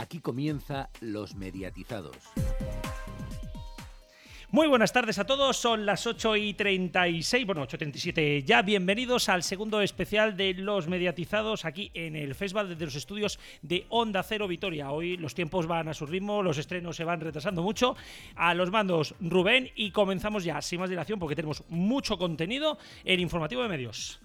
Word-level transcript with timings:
Aquí 0.00 0.20
comienza 0.20 0.88
Los 1.02 1.34
Mediatizados. 1.34 2.16
Muy 4.50 4.66
buenas 4.66 4.94
tardes 4.94 5.18
a 5.18 5.26
todos, 5.26 5.58
son 5.58 5.84
las 5.84 6.06
8 6.06 6.36
y 6.36 6.54
36, 6.54 7.44
bueno, 7.44 7.60
8 7.60 7.76
y 7.76 7.78
37 7.78 8.42
ya. 8.44 8.62
Bienvenidos 8.62 9.28
al 9.28 9.42
segundo 9.42 9.82
especial 9.82 10.38
de 10.38 10.54
Los 10.54 10.88
Mediatizados 10.88 11.66
aquí 11.66 11.90
en 11.92 12.16
el 12.16 12.34
Festival 12.34 12.70
desde 12.70 12.86
los 12.86 12.94
estudios 12.94 13.38
de 13.60 13.84
Onda 13.90 14.22
Cero 14.22 14.48
Vitoria. 14.48 14.90
Hoy 14.90 15.18
los 15.18 15.34
tiempos 15.34 15.66
van 15.66 15.88
a 15.88 15.92
su 15.92 16.06
ritmo, 16.06 16.42
los 16.42 16.56
estrenos 16.56 16.96
se 16.96 17.04
van 17.04 17.20
retrasando 17.20 17.62
mucho. 17.62 17.94
A 18.36 18.54
los 18.54 18.70
mandos 18.70 19.14
Rubén 19.20 19.70
y 19.76 19.90
comenzamos 19.90 20.44
ya 20.44 20.62
sin 20.62 20.80
más 20.80 20.88
dilación 20.88 21.18
porque 21.18 21.36
tenemos 21.36 21.62
mucho 21.68 22.16
contenido 22.16 22.78
en 23.04 23.20
Informativo 23.20 23.62
de 23.62 23.68
Medios. 23.68 24.18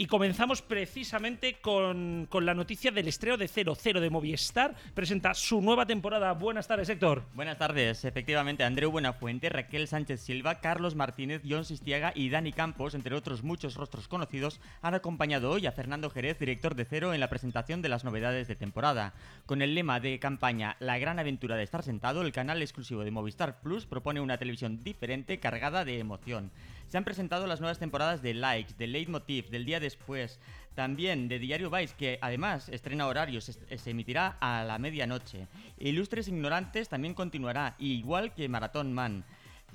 Y 0.00 0.06
comenzamos 0.06 0.62
precisamente 0.62 1.60
con, 1.60 2.26
con 2.30 2.46
la 2.46 2.54
noticia 2.54 2.90
del 2.90 3.06
estreno 3.06 3.36
de 3.36 3.48
00 3.48 4.00
de 4.00 4.08
Movistar. 4.08 4.74
Presenta 4.94 5.34
su 5.34 5.60
nueva 5.60 5.84
temporada. 5.84 6.32
Buenas 6.32 6.66
tardes, 6.66 6.88
Héctor. 6.88 7.24
Buenas 7.34 7.58
tardes. 7.58 8.06
Efectivamente, 8.06 8.64
Andreu 8.64 8.90
Buenafuente, 8.90 9.50
Raquel 9.50 9.86
Sánchez 9.86 10.22
Silva, 10.22 10.60
Carlos 10.60 10.94
Martínez, 10.94 11.42
John 11.46 11.66
Sistiaga 11.66 12.12
y 12.14 12.30
Dani 12.30 12.50
Campos, 12.50 12.94
entre 12.94 13.14
otros 13.14 13.42
muchos 13.42 13.74
rostros 13.74 14.08
conocidos, 14.08 14.58
han 14.80 14.94
acompañado 14.94 15.50
hoy 15.50 15.66
a 15.66 15.72
Fernando 15.72 16.08
Jerez, 16.08 16.38
director 16.38 16.74
de 16.76 16.86
Cero, 16.86 17.12
en 17.12 17.20
la 17.20 17.28
presentación 17.28 17.82
de 17.82 17.90
las 17.90 18.02
novedades 18.02 18.48
de 18.48 18.56
temporada. 18.56 19.12
Con 19.44 19.60
el 19.60 19.74
lema 19.74 20.00
de 20.00 20.18
campaña 20.18 20.76
La 20.80 20.96
gran 20.96 21.18
aventura 21.18 21.56
de 21.56 21.64
estar 21.64 21.82
sentado, 21.82 22.22
el 22.22 22.32
canal 22.32 22.62
exclusivo 22.62 23.04
de 23.04 23.10
Movistar 23.10 23.60
Plus 23.60 23.84
propone 23.84 24.22
una 24.22 24.38
televisión 24.38 24.82
diferente 24.82 25.40
cargada 25.40 25.84
de 25.84 25.98
emoción. 25.98 26.52
Se 26.90 26.98
han 26.98 27.04
presentado 27.04 27.46
las 27.46 27.60
nuevas 27.60 27.78
temporadas 27.78 28.20
de 28.20 28.34
Likes, 28.34 28.74
de 28.76 28.88
Leitmotiv, 28.88 29.48
del 29.48 29.64
día 29.64 29.78
después, 29.78 30.40
también 30.74 31.28
de 31.28 31.38
Diario 31.38 31.70
Vice, 31.70 31.94
que 31.96 32.18
además 32.20 32.68
estrena 32.68 33.06
horarios, 33.06 33.44
se, 33.44 33.90
emitirá 33.90 34.36
a 34.40 34.64
la 34.64 34.76
medianoche. 34.80 35.46
Ilustres 35.78 36.26
Ignorantes 36.26 36.88
también 36.88 37.14
continuará, 37.14 37.76
igual 37.78 38.34
que 38.34 38.48
Marathon 38.48 38.92
Man. 38.92 39.24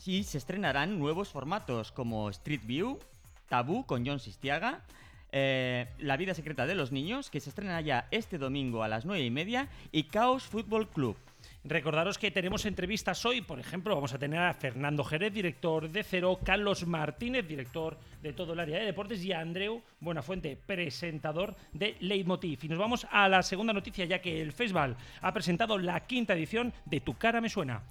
Y 0.06 0.26
se 0.26 0.38
estrenarán 0.38 1.00
nuevos 1.00 1.30
formatos 1.30 1.94
como 1.94 2.30
Street 2.32 2.64
View, 2.66 3.00
Tabú 3.48 3.86
con 3.86 4.06
John 4.06 4.20
Sistiaga, 4.20 4.82
eh, 5.32 5.88
La 6.00 6.18
vida 6.18 6.34
secreta 6.34 6.66
de 6.66 6.76
los 6.76 6.92
niños, 6.92 7.30
que 7.30 7.40
se 7.40 7.48
estrena 7.48 7.80
ya 7.80 8.10
este 8.12 8.38
domingo 8.38 8.84
a 8.84 8.90
las 8.90 9.06
9 9.06 9.24
y 9.24 9.32
media, 9.32 9.70
y 9.94 10.04
Chaos 10.04 10.44
Football 10.44 10.90
Club. 10.90 11.16
Recordaros 11.68 12.20
que 12.20 12.30
tenemos 12.30 12.64
entrevistas 12.68 13.26
hoy, 13.26 13.42
por 13.42 13.60
ejemplo, 13.60 13.96
vamos 13.96 14.14
a 14.14 14.20
tener 14.20 14.40
a 14.40 14.54
Fernando 14.54 15.04
Jerez, 15.04 15.34
director 15.34 15.90
de 15.90 16.04
Cero, 16.04 16.40
Carlos 16.44 16.86
Martínez, 16.86 17.48
director 17.48 17.98
de 18.22 18.34
todo 18.34 18.54
el 18.54 18.60
área 18.60 18.78
de 18.78 18.86
deportes, 18.86 19.26
y 19.26 19.32
a 19.32 19.40
Andreu 19.40 19.82
Buenafuente, 20.00 20.60
presentador 20.64 21.56
de 21.74 21.96
Leitmotiv. 22.02 22.60
Y 22.66 22.70
nos 22.70 22.78
vamos 22.78 23.08
a 23.10 23.28
la 23.28 23.42
segunda 23.42 23.74
noticia, 23.74 24.06
ya 24.06 24.22
que 24.22 24.44
el 24.44 24.52
festival 24.52 24.96
ha 25.22 25.34
presentado 25.34 25.80
la 25.80 26.02
quinta 26.02 26.36
edición 26.36 26.72
de 26.86 27.02
Tu 27.02 27.16
cara 27.16 27.42
me 27.42 27.50
suena. 27.50 27.82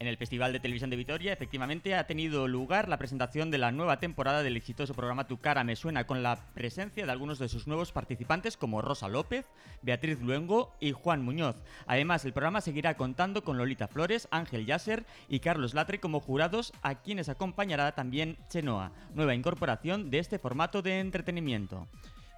En 0.00 0.08
el 0.08 0.16
Festival 0.16 0.52
de 0.52 0.58
Televisión 0.58 0.90
de 0.90 0.96
Vitoria, 0.96 1.32
efectivamente, 1.32 1.94
ha 1.94 2.08
tenido 2.08 2.48
lugar 2.48 2.88
la 2.88 2.98
presentación 2.98 3.52
de 3.52 3.58
la 3.58 3.70
nueva 3.70 4.00
temporada 4.00 4.42
del 4.42 4.56
exitoso 4.56 4.92
programa 4.92 5.28
Tu 5.28 5.38
cara 5.38 5.62
me 5.62 5.76
suena, 5.76 6.04
con 6.04 6.24
la 6.24 6.52
presencia 6.52 7.06
de 7.06 7.12
algunos 7.12 7.38
de 7.38 7.48
sus 7.48 7.68
nuevos 7.68 7.92
participantes 7.92 8.56
como 8.56 8.82
Rosa 8.82 9.06
López, 9.06 9.46
Beatriz 9.82 10.20
Luengo 10.20 10.74
y 10.80 10.90
Juan 10.90 11.22
Muñoz. 11.22 11.62
Además, 11.86 12.24
el 12.24 12.32
programa 12.32 12.60
seguirá 12.60 12.96
contando 12.96 13.44
con 13.44 13.56
Lolita 13.56 13.86
Flores, 13.86 14.26
Ángel 14.32 14.66
Yasser 14.66 15.06
y 15.28 15.38
Carlos 15.38 15.74
Latre 15.74 16.00
como 16.00 16.18
jurados, 16.18 16.72
a 16.82 16.96
quienes 16.96 17.28
acompañará 17.28 17.92
también 17.94 18.36
Chenoa, 18.48 18.90
nueva 19.14 19.36
incorporación 19.36 20.10
de 20.10 20.18
este 20.18 20.40
formato 20.40 20.82
de 20.82 20.98
entretenimiento. 20.98 21.86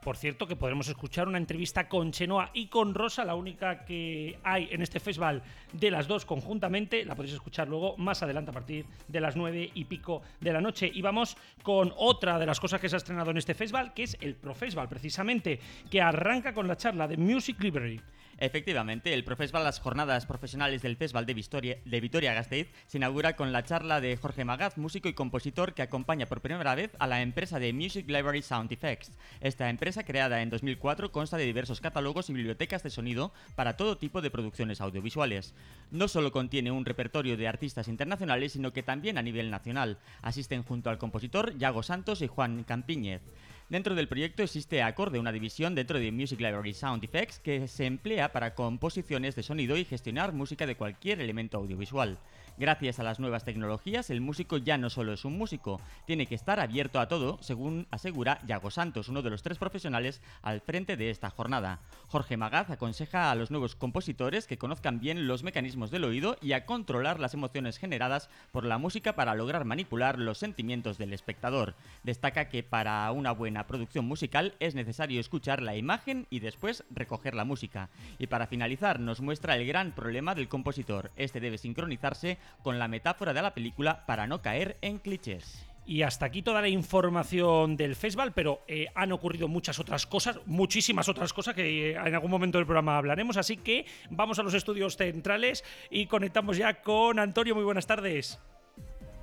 Por 0.06 0.16
cierto, 0.16 0.46
que 0.46 0.54
podremos 0.54 0.86
escuchar 0.86 1.26
una 1.26 1.38
entrevista 1.38 1.88
con 1.88 2.12
Chenoa 2.12 2.52
y 2.54 2.68
con 2.68 2.94
Rosa, 2.94 3.24
la 3.24 3.34
única 3.34 3.84
que 3.84 4.38
hay 4.44 4.68
en 4.70 4.80
este 4.80 5.00
festival 5.00 5.42
de 5.72 5.90
las 5.90 6.06
dos 6.06 6.24
conjuntamente. 6.24 7.04
La 7.04 7.16
podéis 7.16 7.34
escuchar 7.34 7.66
luego 7.66 7.96
más 7.96 8.22
adelante 8.22 8.52
a 8.52 8.54
partir 8.54 8.86
de 9.08 9.20
las 9.20 9.34
nueve 9.34 9.68
y 9.74 9.84
pico 9.86 10.22
de 10.40 10.52
la 10.52 10.60
noche. 10.60 10.88
Y 10.94 11.02
vamos 11.02 11.36
con 11.64 11.92
otra 11.96 12.38
de 12.38 12.46
las 12.46 12.60
cosas 12.60 12.80
que 12.80 12.88
se 12.88 12.94
ha 12.94 12.98
estrenado 12.98 13.32
en 13.32 13.38
este 13.38 13.54
festival, 13.54 13.94
que 13.94 14.04
es 14.04 14.16
el 14.20 14.36
Pro 14.36 14.54
Festival, 14.54 14.88
precisamente, 14.88 15.58
que 15.90 16.00
arranca 16.00 16.54
con 16.54 16.68
la 16.68 16.76
charla 16.76 17.08
de 17.08 17.16
Music 17.16 17.60
Library. 17.60 18.00
Efectivamente, 18.38 19.14
el 19.14 19.24
Profesval 19.24 19.64
Las 19.64 19.80
Jornadas 19.80 20.26
Profesionales 20.26 20.82
del 20.82 20.96
Festival 20.96 21.24
de, 21.24 21.32
Vitoria, 21.32 21.78
de 21.82 22.00
Vitoria 22.00 22.34
Gasteiz 22.34 22.68
se 22.86 22.98
inaugura 22.98 23.34
con 23.34 23.50
la 23.50 23.62
charla 23.62 24.02
de 24.02 24.14
Jorge 24.18 24.44
Magaz, 24.44 24.76
músico 24.76 25.08
y 25.08 25.14
compositor 25.14 25.72
que 25.72 25.80
acompaña 25.80 26.26
por 26.26 26.42
primera 26.42 26.74
vez 26.74 26.90
a 26.98 27.06
la 27.06 27.22
empresa 27.22 27.58
de 27.58 27.72
Music 27.72 28.06
Library 28.08 28.42
Sound 28.42 28.70
Effects. 28.70 29.10
Esta 29.40 29.70
empresa, 29.70 30.04
creada 30.04 30.42
en 30.42 30.50
2004, 30.50 31.12
consta 31.12 31.38
de 31.38 31.46
diversos 31.46 31.80
catálogos 31.80 32.28
y 32.28 32.34
bibliotecas 32.34 32.82
de 32.82 32.90
sonido 32.90 33.32
para 33.54 33.78
todo 33.78 33.96
tipo 33.96 34.20
de 34.20 34.30
producciones 34.30 34.82
audiovisuales. 34.82 35.54
No 35.90 36.06
solo 36.06 36.30
contiene 36.30 36.70
un 36.70 36.84
repertorio 36.84 37.38
de 37.38 37.48
artistas 37.48 37.88
internacionales, 37.88 38.52
sino 38.52 38.74
que 38.74 38.82
también 38.82 39.16
a 39.16 39.22
nivel 39.22 39.50
nacional. 39.50 39.98
Asisten 40.20 40.62
junto 40.62 40.90
al 40.90 40.98
compositor 40.98 41.56
Yago 41.56 41.82
Santos 41.82 42.20
y 42.20 42.26
Juan 42.26 42.64
Campiñez. 42.64 43.22
Dentro 43.68 43.96
del 43.96 44.06
proyecto 44.06 44.44
existe 44.44 44.80
Acorde, 44.80 45.18
una 45.18 45.32
división 45.32 45.74
dentro 45.74 45.98
de 45.98 46.12
Music 46.12 46.38
Library 46.38 46.72
Sound 46.72 47.02
Effects 47.02 47.40
que 47.40 47.66
se 47.66 47.84
emplea 47.84 48.30
para 48.30 48.54
composiciones 48.54 49.34
de 49.34 49.42
sonido 49.42 49.76
y 49.76 49.84
gestionar 49.84 50.32
música 50.32 50.66
de 50.66 50.76
cualquier 50.76 51.20
elemento 51.20 51.58
audiovisual. 51.58 52.16
Gracias 52.58 52.98
a 52.98 53.02
las 53.02 53.20
nuevas 53.20 53.44
tecnologías, 53.44 54.08
el 54.08 54.22
músico 54.22 54.56
ya 54.56 54.78
no 54.78 54.88
solo 54.88 55.12
es 55.12 55.26
un 55.26 55.36
músico, 55.36 55.78
tiene 56.06 56.26
que 56.26 56.34
estar 56.34 56.58
abierto 56.58 57.00
a 57.00 57.06
todo, 57.06 57.36
según 57.42 57.86
asegura 57.90 58.40
Yago 58.46 58.70
Santos, 58.70 59.10
uno 59.10 59.20
de 59.20 59.28
los 59.28 59.42
tres 59.42 59.58
profesionales 59.58 60.22
al 60.40 60.62
frente 60.62 60.96
de 60.96 61.10
esta 61.10 61.28
jornada. 61.28 61.80
Jorge 62.08 62.38
Magaz 62.38 62.70
aconseja 62.70 63.30
a 63.30 63.34
los 63.34 63.50
nuevos 63.50 63.76
compositores 63.76 64.46
que 64.46 64.56
conozcan 64.56 65.00
bien 65.00 65.28
los 65.28 65.42
mecanismos 65.42 65.90
del 65.90 66.04
oído 66.04 66.38
y 66.40 66.52
a 66.52 66.64
controlar 66.64 67.20
las 67.20 67.34
emociones 67.34 67.76
generadas 67.76 68.30
por 68.52 68.64
la 68.64 68.78
música 68.78 69.14
para 69.14 69.34
lograr 69.34 69.66
manipular 69.66 70.18
los 70.18 70.38
sentimientos 70.38 70.96
del 70.96 71.12
espectador. 71.12 71.74
Destaca 72.04 72.48
que 72.48 72.62
para 72.62 73.12
una 73.12 73.32
buena 73.32 73.66
producción 73.66 74.06
musical 74.06 74.54
es 74.60 74.74
necesario 74.74 75.20
escuchar 75.20 75.60
la 75.60 75.76
imagen 75.76 76.26
y 76.30 76.40
después 76.40 76.84
recoger 76.88 77.34
la 77.34 77.44
música. 77.44 77.90
Y 78.18 78.28
para 78.28 78.46
finalizar, 78.46 78.98
nos 78.98 79.20
muestra 79.20 79.56
el 79.56 79.66
gran 79.66 79.92
problema 79.92 80.34
del 80.34 80.48
compositor. 80.48 81.10
Este 81.16 81.38
debe 81.38 81.58
sincronizarse 81.58 82.38
con 82.62 82.78
la 82.78 82.88
metáfora 82.88 83.32
de 83.32 83.42
la 83.42 83.54
película 83.54 84.04
para 84.06 84.26
no 84.26 84.42
caer 84.42 84.76
en 84.80 84.98
clichés. 84.98 85.66
Y 85.86 86.02
hasta 86.02 86.26
aquí 86.26 86.42
toda 86.42 86.60
la 86.60 86.68
información 86.68 87.76
del 87.76 87.94
festival, 87.94 88.32
pero 88.32 88.62
eh, 88.66 88.88
han 88.96 89.12
ocurrido 89.12 89.46
muchas 89.46 89.78
otras 89.78 90.04
cosas, 90.04 90.40
muchísimas 90.44 91.08
otras 91.08 91.32
cosas 91.32 91.54
que 91.54 91.92
eh, 91.92 91.92
en 91.92 92.14
algún 92.14 92.30
momento 92.30 92.58
del 92.58 92.66
programa 92.66 92.98
hablaremos. 92.98 93.36
Así 93.36 93.56
que 93.56 93.86
vamos 94.10 94.40
a 94.40 94.42
los 94.42 94.54
estudios 94.54 94.96
centrales 94.96 95.62
y 95.88 96.06
conectamos 96.06 96.56
ya 96.56 96.82
con 96.82 97.20
Antonio. 97.20 97.54
Muy 97.54 97.62
buenas 97.62 97.86
tardes. 97.86 98.40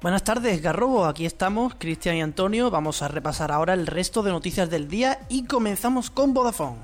Buenas 0.01 0.23
tardes, 0.23 0.61
Garrobo. 0.61 1.05
Aquí 1.05 1.25
estamos, 1.25 1.75
Cristian 1.75 2.15
y 2.15 2.21
Antonio. 2.21 2.71
Vamos 2.71 3.01
a 3.01 3.09
repasar 3.09 3.51
ahora 3.51 3.73
el 3.73 3.85
resto 3.85 4.23
de 4.23 4.31
noticias 4.31 4.69
del 4.69 4.87
día 4.87 5.19
y 5.29 5.45
comenzamos 5.45 6.09
con 6.09 6.33
Vodafone. 6.33 6.79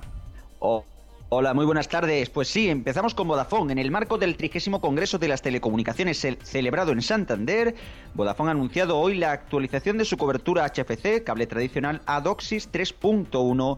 Oh. 0.60 0.84
Hola, 1.32 1.54
muy 1.54 1.64
buenas 1.64 1.88
tardes. 1.88 2.28
Pues 2.32 2.48
sí, 2.48 2.70
empezamos 2.70 3.14
con 3.14 3.28
Vodafone. 3.28 3.72
En 3.72 3.78
el 3.78 3.92
marco 3.92 4.18
del 4.18 4.36
trigésimo 4.36 4.82
Congreso 4.82 5.20
de 5.20 5.28
las 5.28 5.44
Telecomunicaciones 5.44 6.26
celebrado 6.42 6.92
en 6.92 7.04
Santander, 7.04 7.76
Vodafone 8.16 8.50
ha 8.50 8.54
anunciado 8.54 8.98
hoy 8.98 9.16
la 9.16 9.32
actualización 9.34 10.00
de 10.00 10.06
su 10.06 10.18
cobertura 10.18 10.66
HFC, 10.66 11.24
cable 11.24 11.46
tradicional, 11.46 12.02
a 12.08 12.20
DOCSIS 12.22 12.72
3.1 12.72 13.78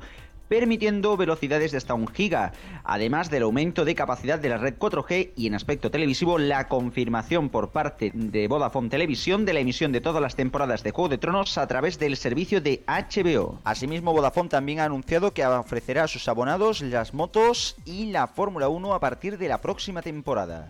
permitiendo 0.52 1.16
velocidades 1.16 1.72
de 1.72 1.78
hasta 1.78 1.94
un 1.94 2.10
giga, 2.10 2.52
además 2.84 3.30
del 3.30 3.44
aumento 3.44 3.86
de 3.86 3.96
capacidad 3.96 4.38
de 4.38 4.50
la 4.50 4.58
red 4.58 4.74
4G 4.78 5.30
y 5.38 5.48
en 5.48 5.56
aspecto 5.56 5.92
televisivo 5.92 6.38
la 6.38 6.68
confirmación 6.68 7.48
por 7.48 7.70
parte 7.70 8.12
de 8.14 8.50
Vodafone 8.50 8.90
Televisión 8.90 9.46
de 9.46 9.54
la 9.54 9.62
emisión 9.62 9.94
de 9.94 10.02
todas 10.02 10.22
las 10.22 10.36
temporadas 10.36 10.84
de 10.84 10.92
Juego 10.92 11.08
de 11.08 11.18
Tronos 11.18 11.58
a 11.58 11.68
través 11.68 12.00
del 12.00 12.18
servicio 12.18 12.60
de 12.60 12.84
HBO. 12.86 13.60
Asimismo, 13.64 14.12
Vodafone 14.12 14.50
también 14.50 14.82
ha 14.82 14.84
anunciado 14.84 15.32
que 15.32 15.46
ofrecerá 15.46 16.04
a 16.04 16.10
sus 16.10 16.28
abonados 16.28 16.82
las 16.82 17.14
motos 17.14 17.78
y 17.86 18.08
la 18.08 18.28
Fórmula 18.28 18.68
1 18.68 18.94
a 18.94 19.00
partir 19.00 19.38
de 19.38 19.48
la 19.48 19.62
próxima 19.62 20.02
temporada. 20.02 20.70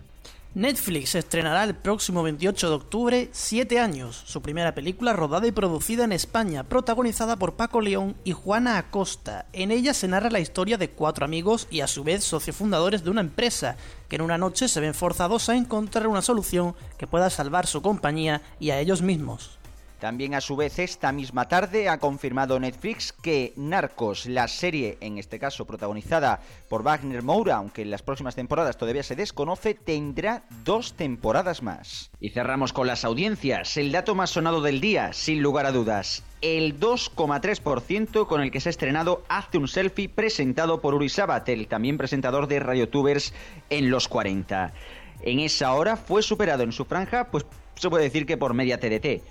Netflix 0.54 1.14
estrenará 1.14 1.64
el 1.64 1.74
próximo 1.74 2.22
28 2.22 2.68
de 2.68 2.74
octubre 2.74 3.28
Siete 3.32 3.80
años, 3.80 4.22
su 4.26 4.42
primera 4.42 4.74
película 4.74 5.14
rodada 5.14 5.46
y 5.46 5.52
producida 5.52 6.04
en 6.04 6.12
España, 6.12 6.62
protagonizada 6.62 7.36
por 7.36 7.54
Paco 7.54 7.80
León 7.80 8.16
y 8.22 8.32
Juana 8.32 8.76
Acosta. 8.76 9.46
En 9.54 9.70
ella 9.70 9.94
se 9.94 10.08
narra 10.08 10.28
la 10.28 10.40
historia 10.40 10.76
de 10.76 10.90
cuatro 10.90 11.24
amigos 11.24 11.66
y 11.70 11.80
a 11.80 11.86
su 11.86 12.04
vez 12.04 12.22
socios 12.22 12.54
fundadores 12.54 13.02
de 13.02 13.08
una 13.08 13.22
empresa, 13.22 13.78
que 14.10 14.16
en 14.16 14.22
una 14.22 14.36
noche 14.36 14.68
se 14.68 14.80
ven 14.80 14.92
forzados 14.92 15.48
a 15.48 15.56
encontrar 15.56 16.06
una 16.06 16.20
solución 16.20 16.74
que 16.98 17.06
pueda 17.06 17.30
salvar 17.30 17.66
su 17.66 17.80
compañía 17.80 18.42
y 18.60 18.70
a 18.70 18.78
ellos 18.78 19.00
mismos. 19.00 19.61
También 20.02 20.34
a 20.34 20.40
su 20.40 20.56
vez 20.56 20.80
esta 20.80 21.12
misma 21.12 21.46
tarde 21.46 21.88
ha 21.88 21.98
confirmado 21.98 22.58
Netflix 22.58 23.12
que 23.12 23.52
Narcos, 23.54 24.26
la 24.26 24.48
serie 24.48 24.98
en 25.00 25.16
este 25.16 25.38
caso 25.38 25.64
protagonizada 25.64 26.40
por 26.68 26.82
Wagner 26.82 27.22
Moura, 27.22 27.54
aunque 27.54 27.82
en 27.82 27.90
las 27.92 28.02
próximas 28.02 28.34
temporadas 28.34 28.76
todavía 28.76 29.04
se 29.04 29.14
desconoce, 29.14 29.74
tendrá 29.74 30.42
dos 30.64 30.94
temporadas 30.94 31.62
más. 31.62 32.10
Y 32.18 32.30
cerramos 32.30 32.72
con 32.72 32.88
las 32.88 33.04
audiencias, 33.04 33.76
el 33.76 33.92
dato 33.92 34.16
más 34.16 34.30
sonado 34.30 34.60
del 34.60 34.80
día, 34.80 35.12
sin 35.12 35.40
lugar 35.40 35.66
a 35.66 35.70
dudas. 35.70 36.24
el 36.40 36.80
2,3% 36.80 38.26
con 38.26 38.40
el 38.40 38.50
que 38.50 38.58
se 38.58 38.70
ha 38.70 38.70
estrenado 38.70 39.22
Hazte 39.28 39.58
un 39.58 39.68
selfie 39.68 40.08
presentado 40.08 40.80
por 40.80 40.94
Uri 40.94 41.10
Sabat, 41.10 41.48
el 41.48 41.68
también 41.68 41.96
presentador 41.96 42.48
de 42.48 42.58
RadioTubers 42.58 43.32
en 43.70 43.88
los 43.88 44.08
40. 44.08 44.72
En 45.20 45.38
esa 45.38 45.72
hora 45.74 45.96
fue 45.96 46.24
superado 46.24 46.64
en 46.64 46.72
su 46.72 46.86
franja, 46.86 47.28
pues 47.30 47.46
se 47.76 47.88
puede 47.88 48.02
decir 48.02 48.26
que 48.26 48.36
por 48.36 48.52
media 48.52 48.80
TDT. 48.80 49.22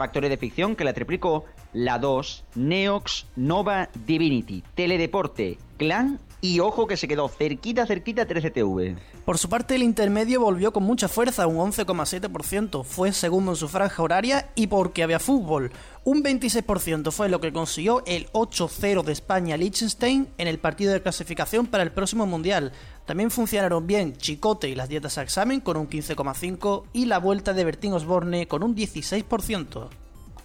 Factoría 0.00 0.30
de 0.30 0.38
ficción 0.38 0.76
que 0.76 0.84
la 0.84 0.94
triplicó, 0.94 1.44
la 1.74 1.98
2, 1.98 2.44
Neox, 2.54 3.26
Nova, 3.36 3.90
Divinity, 4.06 4.64
Teledeporte, 4.74 5.58
Clan 5.76 6.18
y 6.40 6.60
ojo 6.60 6.86
que 6.86 6.96
se 6.96 7.06
quedó 7.06 7.28
cerquita, 7.28 7.84
cerquita 7.84 8.26
13TV. 8.26 8.96
Por 9.26 9.36
su 9.36 9.50
parte, 9.50 9.74
el 9.74 9.82
intermedio 9.82 10.40
volvió 10.40 10.72
con 10.72 10.84
mucha 10.84 11.06
fuerza, 11.06 11.46
un 11.46 11.58
11,7%. 11.70 12.82
Fue 12.82 13.12
segundo 13.12 13.52
en 13.52 13.56
su 13.56 13.68
franja 13.68 14.02
horaria 14.02 14.48
y 14.54 14.68
porque 14.68 15.02
había 15.02 15.18
fútbol. 15.18 15.70
Un 16.02 16.22
26% 16.22 17.10
fue 17.10 17.28
lo 17.28 17.40
que 17.40 17.52
consiguió 17.52 18.02
el 18.06 18.26
8-0 18.32 19.04
de 19.04 19.12
España 19.12 19.58
Liechtenstein 19.58 20.28
en 20.38 20.48
el 20.48 20.58
partido 20.58 20.94
de 20.94 21.02
clasificación 21.02 21.66
para 21.66 21.82
el 21.82 21.92
próximo 21.92 22.26
Mundial. 22.26 22.72
También 23.04 23.30
funcionaron 23.30 23.86
bien 23.86 24.16
Chicote 24.16 24.70
y 24.70 24.74
las 24.74 24.88
dietas 24.88 25.18
a 25.18 25.22
examen 25.22 25.60
con 25.60 25.76
un 25.76 25.90
15,5% 25.90 26.84
y 26.94 27.04
la 27.04 27.18
vuelta 27.18 27.52
de 27.52 27.64
Bertín 27.64 27.92
Osborne 27.92 28.48
con 28.48 28.62
un 28.62 28.74
16%. 28.74 29.88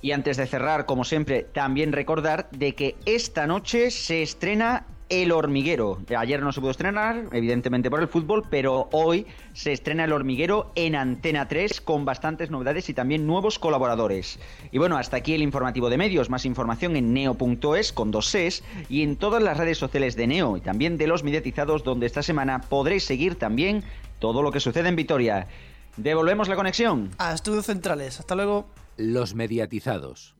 Y 0.01 0.11
antes 0.11 0.35
de 0.35 0.45
cerrar, 0.45 0.85
como 0.85 1.05
siempre, 1.05 1.43
también 1.43 1.93
recordar 1.93 2.49
de 2.51 2.75
que 2.75 2.97
esta 3.05 3.47
noche 3.47 3.91
se 3.91 4.23
estrena 4.23 4.85
el 5.09 5.31
Hormiguero. 5.31 5.99
Ayer 6.17 6.41
no 6.41 6.51
se 6.51 6.61
pudo 6.61 6.71
estrenar, 6.71 7.25
evidentemente 7.31 7.89
por 7.89 8.01
el 8.01 8.07
fútbol, 8.07 8.43
pero 8.49 8.89
hoy 8.91 9.25
se 9.53 9.71
estrena 9.71 10.05
El 10.05 10.13
Hormiguero 10.13 10.71
en 10.75 10.95
Antena 10.95 11.47
3 11.47 11.81
con 11.81 12.05
bastantes 12.05 12.51
novedades 12.51 12.89
y 12.89 12.93
también 12.93 13.27
nuevos 13.27 13.59
colaboradores. 13.59 14.39
Y 14.71 14.77
bueno, 14.77 14.97
hasta 14.97 15.17
aquí 15.17 15.33
el 15.33 15.41
informativo 15.41 15.89
de 15.89 15.97
medios. 15.97 16.29
Más 16.29 16.45
información 16.45 16.95
en 16.95 17.13
neo.es 17.13 17.93
con 17.93 18.11
dos 18.11 18.31
Cs 18.31 18.63
y 18.89 19.03
en 19.03 19.15
todas 19.15 19.41
las 19.41 19.57
redes 19.57 19.77
sociales 19.77 20.15
de 20.15 20.27
Neo 20.27 20.57
y 20.57 20.61
también 20.61 20.97
de 20.97 21.07
los 21.07 21.23
mediatizados 21.23 21.83
donde 21.83 22.05
esta 22.05 22.23
semana 22.23 22.61
podréis 22.61 23.03
seguir 23.03 23.35
también 23.35 23.83
todo 24.19 24.41
lo 24.41 24.51
que 24.51 24.59
sucede 24.59 24.89
en 24.89 24.95
Vitoria. 24.95 25.47
Devolvemos 25.97 26.47
la 26.47 26.55
conexión. 26.55 27.11
A 27.17 27.33
Estudios 27.33 27.65
Centrales. 27.67 28.19
Hasta 28.19 28.35
luego. 28.35 28.67
Los 28.97 29.35
mediatizados. 29.35 30.35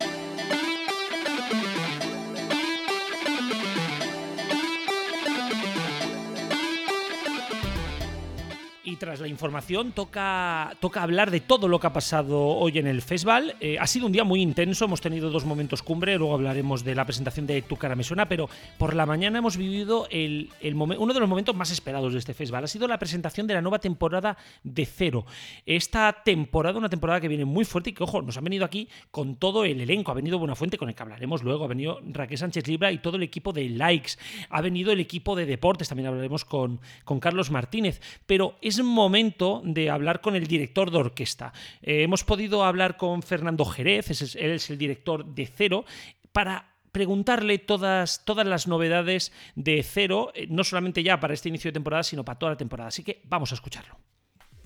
Tras 9.00 9.20
la 9.20 9.28
información 9.28 9.92
toca, 9.92 10.76
toca 10.80 11.04
hablar 11.04 11.30
de 11.30 11.40
todo 11.40 11.68
lo 11.68 11.80
que 11.80 11.88
ha 11.88 11.94
pasado 11.94 12.40
hoy 12.40 12.78
en 12.78 12.88
el 12.88 13.02
festival. 13.02 13.56
Eh, 13.60 13.78
ha 13.80 13.88
sido 13.88 14.06
un 14.06 14.12
día 14.12 14.24
muy 14.24 14.42
intenso, 14.42 14.86
hemos 14.86 15.02
tenido 15.02 15.30
dos 15.30 15.44
momentos 15.44 15.82
cumbre, 15.82 16.18
luego 16.18 16.34
hablaremos 16.34 16.84
de 16.84 16.96
la 16.96 17.04
presentación 17.04 17.46
de 17.46 17.62
Tu 17.62 17.76
cara 17.76 17.96
me 17.96 18.04
suena, 18.04 18.30
pero 18.30 18.50
por 18.78 18.96
la 18.96 19.06
mañana 19.06 19.40
hemos 19.40 19.58
vivido 19.58 20.08
el, 20.12 20.50
el 20.62 20.76
uno 20.76 21.14
de 21.14 21.20
los 21.20 21.28
momentos 21.28 21.56
más 21.56 21.72
esperados 21.72 22.14
de 22.14 22.20
este 22.20 22.34
festival. 22.34 22.64
Ha 22.64 22.68
sido 22.68 22.88
la 22.88 22.98
presentación 22.98 23.48
de 23.48 23.54
la 23.56 23.62
nueva 23.62 23.80
temporada 23.80 24.38
de 24.64 24.86
Cero. 24.86 25.26
Esta 25.66 26.22
temporada, 26.24 26.78
una 26.78 26.90
temporada 26.90 27.20
que 27.20 27.28
viene 27.28 27.46
muy 27.46 27.66
fuerte 27.66 27.90
y 27.90 27.94
que, 27.94 28.04
ojo, 28.04 28.22
nos 28.22 28.38
han 28.38 28.44
venido 28.44 28.66
aquí 28.66 28.88
con 29.12 29.36
todo 29.36 29.66
el 29.66 29.82
elenco. 29.82 30.12
Ha 30.12 30.16
venido 30.16 30.40
Buenafuente, 30.40 30.78
con 30.78 30.90
el 30.90 30.96
que 30.96 31.04
hablaremos 31.04 31.44
luego, 31.44 31.66
ha 31.66 31.68
venido 31.68 32.00
Raquel 32.08 32.38
Sánchez 32.38 32.68
Libra 32.68 32.92
y 32.92 33.00
todo 33.00 33.18
el 33.18 33.24
equipo 33.24 33.52
de 33.52 33.70
Likes. 33.70 34.12
Ha 34.50 34.62
venido 34.62 34.92
el 34.92 35.00
equipo 35.00 35.36
de 35.36 35.46
Deportes, 35.46 35.90
también 35.90 36.08
hablaremos 36.08 36.46
con, 36.46 36.80
con 37.04 37.20
Carlos 37.20 37.52
Martínez. 37.52 38.00
Pero 38.26 38.56
es 38.62 38.85
momento 38.86 39.62
de 39.64 39.90
hablar 39.90 40.22
con 40.22 40.36
el 40.36 40.48
director 40.48 40.92
de 40.92 40.98
orquesta. 40.98 41.54
Eh, 41.82 42.04
hemos 42.04 42.24
podido 42.24 42.64
hablar 42.64 42.98
con 42.98 43.22
Fernando 43.22 43.66
Jerez, 43.66 44.36
él 44.36 44.52
es 44.52 44.70
el 44.70 44.78
director 44.78 45.26
de 45.26 45.46
Cero, 45.48 45.86
para 46.32 46.76
preguntarle 46.92 47.58
todas, 47.58 48.24
todas 48.24 48.48
las 48.48 48.68
novedades 48.68 49.34
de 49.56 49.84
Cero, 49.84 50.32
eh, 50.34 50.48
no 50.50 50.64
solamente 50.64 51.04
ya 51.04 51.20
para 51.20 51.34
este 51.34 51.50
inicio 51.50 51.70
de 51.70 51.74
temporada, 51.74 52.04
sino 52.04 52.24
para 52.24 52.40
toda 52.40 52.54
la 52.54 52.58
temporada. 52.58 52.88
Así 52.88 53.04
que 53.04 53.22
vamos 53.26 53.52
a 53.52 53.56
escucharlo. 53.56 53.98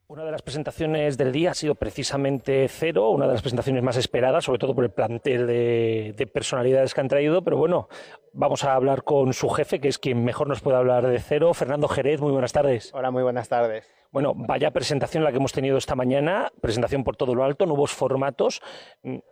Una 0.09 0.23
de 0.23 0.31
las 0.31 0.41
presentaciones 0.41 1.19
del 1.19 1.31
día 1.31 1.51
ha 1.51 1.53
sido 1.53 1.75
precisamente 1.75 2.67
Cero, 2.67 3.11
una 3.11 3.27
de 3.27 3.33
las 3.33 3.44
presentaciones 3.44 3.83
más 3.83 3.95
esperadas, 3.95 4.44
sobre 4.44 4.57
todo 4.57 4.73
por 4.73 4.83
el 4.83 4.89
plantel 4.89 5.45
de, 5.45 6.15
de, 6.17 6.25
personalidades 6.25 6.95
que 6.95 7.01
han 7.01 7.07
traído. 7.07 7.44
Pero 7.44 7.57
bueno, 7.57 7.89
vamos 8.33 8.63
a 8.63 8.73
hablar 8.73 9.03
con 9.03 9.33
su 9.33 9.50
jefe, 9.50 9.79
que 9.79 9.88
es 9.88 10.00
quien 10.00 10.25
mejor 10.25 10.47
nos 10.47 10.61
puede 10.61 10.77
hablar 10.77 11.06
de 11.06 11.19
Cero, 11.19 11.53
Fernando 11.53 11.88
Jerez. 11.88 12.21
Muy 12.21 12.31
buenas 12.31 12.51
tardes. 12.53 12.91
Hola, 12.95 13.11
muy 13.11 13.21
buenas 13.21 13.50
tardes. 13.50 13.88
Bueno, 14.09 14.33
vaya 14.35 14.71
presentación 14.71 15.23
la 15.23 15.29
que 15.29 15.38
hemos 15.38 15.53
tenido 15.53 15.77
esta 15.77 15.94
mañana, 15.94 16.51
presentación 16.59 17.03
por 17.03 17.15
todo 17.15 17.35
lo 17.35 17.44
alto, 17.44 17.67
nuevos 17.67 17.91
formatos. 17.91 18.63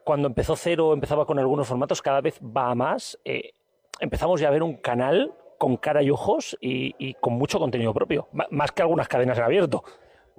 Cuando 0.04 0.28
empezó 0.28 0.56
Cero 0.56 0.94
empezaba 0.94 1.26
con 1.26 1.40
algunos 1.40 1.68
formatos, 1.68 2.04
cada 2.04 2.22
vez 2.22 2.40
va 2.40 2.70
a 2.70 2.76
más. 2.76 3.18
Eh, 3.26 3.54
empezamos 4.00 4.42
ya 4.42 4.50
a 4.50 4.52
ver 4.52 4.62
un 4.62 4.78
canal 4.78 5.34
con 5.58 5.78
cara 5.78 6.04
y 6.04 6.12
ojos 6.12 6.56
y, 6.62 6.94
y 7.00 7.16
con 7.16 7.34
mucho 7.34 7.58
contenido 7.58 7.96
propio, 7.96 8.28
más 8.52 8.72
que 8.72 8.84
algunas 8.84 9.08
cadenas 9.08 9.40
en 9.40 9.44
abierto. 9.44 9.84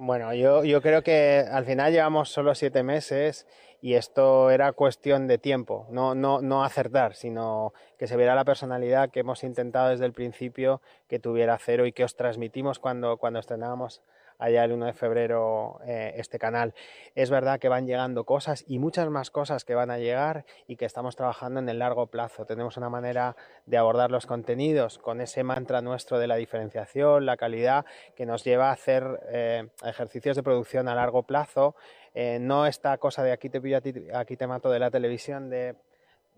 Bueno, 0.01 0.33
yo, 0.33 0.63
yo 0.63 0.81
creo 0.81 1.03
que 1.03 1.45
al 1.51 1.65
final 1.65 1.91
llevamos 1.91 2.29
solo 2.29 2.55
siete 2.55 2.83
meses 2.83 3.45
y 3.81 3.93
esto 3.93 4.49
era 4.51 4.71
cuestión 4.73 5.27
de 5.27 5.37
tiempo, 5.37 5.87
no, 5.89 6.15
no, 6.15 6.41
no 6.41 6.63
acertar, 6.63 7.15
sino 7.15 7.73
que 7.97 8.07
se 8.07 8.17
viera 8.17 8.35
la 8.35 8.45
personalidad 8.45 9.09
que 9.09 9.21
hemos 9.21 9.43
intentado 9.43 9.89
desde 9.89 10.05
el 10.05 10.13
principio 10.13 10.81
que 11.07 11.19
tuviera 11.19 11.57
cero 11.57 11.85
y 11.85 11.91
que 11.91 12.03
os 12.03 12.15
transmitimos 12.15 12.79
cuando, 12.79 13.17
cuando 13.17 13.39
estrenábamos 13.39 14.01
allá 14.39 14.63
el 14.63 14.71
1 14.71 14.85
de 14.87 14.93
febrero 14.93 15.79
eh, 15.85 16.13
este 16.15 16.39
canal. 16.39 16.73
Es 17.13 17.29
verdad 17.29 17.59
que 17.59 17.69
van 17.69 17.85
llegando 17.85 18.23
cosas 18.23 18.63
y 18.67 18.79
muchas 18.79 19.09
más 19.09 19.29
cosas 19.29 19.65
que 19.65 19.75
van 19.75 19.91
a 19.91 19.99
llegar 19.99 20.45
y 20.65 20.77
que 20.77 20.85
estamos 20.85 21.15
trabajando 21.15 21.59
en 21.59 21.69
el 21.69 21.79
largo 21.79 22.07
plazo. 22.07 22.45
Tenemos 22.45 22.77
una 22.77 22.89
manera 22.89 23.35
de 23.65 23.77
abordar 23.77 24.09
los 24.09 24.25
contenidos 24.25 24.97
con 24.97 25.21
ese 25.21 25.43
mantra 25.43 25.81
nuestro 25.81 26.17
de 26.17 26.27
la 26.27 26.37
diferenciación, 26.37 27.25
la 27.25 27.37
calidad, 27.37 27.85
que 28.15 28.25
nos 28.25 28.43
lleva 28.43 28.69
a 28.69 28.73
hacer 28.73 29.19
eh, 29.27 29.67
ejercicios 29.85 30.37
de 30.37 30.43
producción 30.43 30.87
a 30.87 30.95
largo 30.95 31.23
plazo. 31.23 31.75
Eh, 32.13 32.39
no 32.39 32.65
esta 32.65 32.97
cosa 32.97 33.23
de 33.23 33.31
aquí 33.31 33.49
te 33.49 33.61
pillo, 33.61 33.77
aquí 34.13 34.37
te 34.37 34.47
mato 34.47 34.69
de 34.69 34.79
la 34.79 34.91
televisión 34.91 35.49
de 35.49 35.75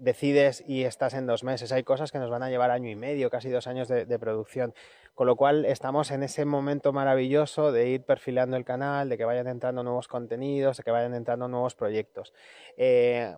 decides 0.02 0.64
y 0.68 0.84
estás 0.84 1.14
en 1.14 1.28
dos 1.28 1.44
meses. 1.44 1.72
Hay 1.72 1.84
cosas 1.84 2.12
que 2.12 2.18
nos 2.18 2.30
van 2.30 2.44
a 2.44 2.50
llevar 2.50 2.72
año 2.72 2.90
y 2.90 2.96
medio, 2.96 3.30
casi 3.30 3.50
dos 3.50 3.68
años 3.68 3.88
de, 3.88 4.20
producción. 4.20 4.74
Con 5.14 5.28
lo 5.28 5.36
cual 5.36 5.66
estamos 5.66 6.12
en 6.12 6.24
ese 6.24 6.44
momento 6.44 6.92
maravilloso 6.92 7.72
de 7.72 7.90
ir 7.90 8.04
perfilando 8.04 8.58
el 8.58 8.66
canal, 8.66 9.10
de 9.10 9.18
que 9.18 9.26
vayan 9.26 9.48
entrando 9.48 9.84
nuevos 9.84 10.08
contenidos, 10.08 10.78
de 10.78 10.84
que 10.84 10.92
vayan 10.92 11.14
entrando 11.14 11.48
nuevos 11.48 11.76
proyectos. 11.76 12.34
Eh, 12.78 13.36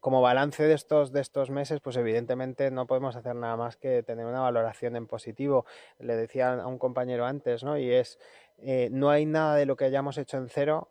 como 0.00 0.22
balance 0.22 0.62
de 0.64 0.74
estos, 0.74 1.12
de 1.12 1.20
estos 1.20 1.50
meses, 1.50 1.80
pues 1.80 1.96
evidentemente 1.96 2.70
no 2.70 2.86
podemos 2.86 3.14
hacer 3.14 3.36
nada 3.36 3.56
más 3.56 3.76
que 3.76 4.02
tener 4.02 4.24
una 4.24 4.40
valoración 4.40 4.96
en 4.96 5.06
positivo. 5.06 5.66
Le 5.98 6.16
decía 6.16 6.54
a 6.54 6.66
un 6.66 6.78
compañero 6.78 7.26
antes, 7.26 7.62
¿no? 7.62 7.76
Y 7.78 7.92
es, 7.92 8.18
eh, 8.58 8.88
no 8.90 9.10
hay 9.10 9.26
nada 9.26 9.54
de 9.54 9.66
lo 9.66 9.76
que 9.76 9.84
hayamos 9.84 10.16
hecho 10.18 10.38
en 10.38 10.48
cero 10.48 10.88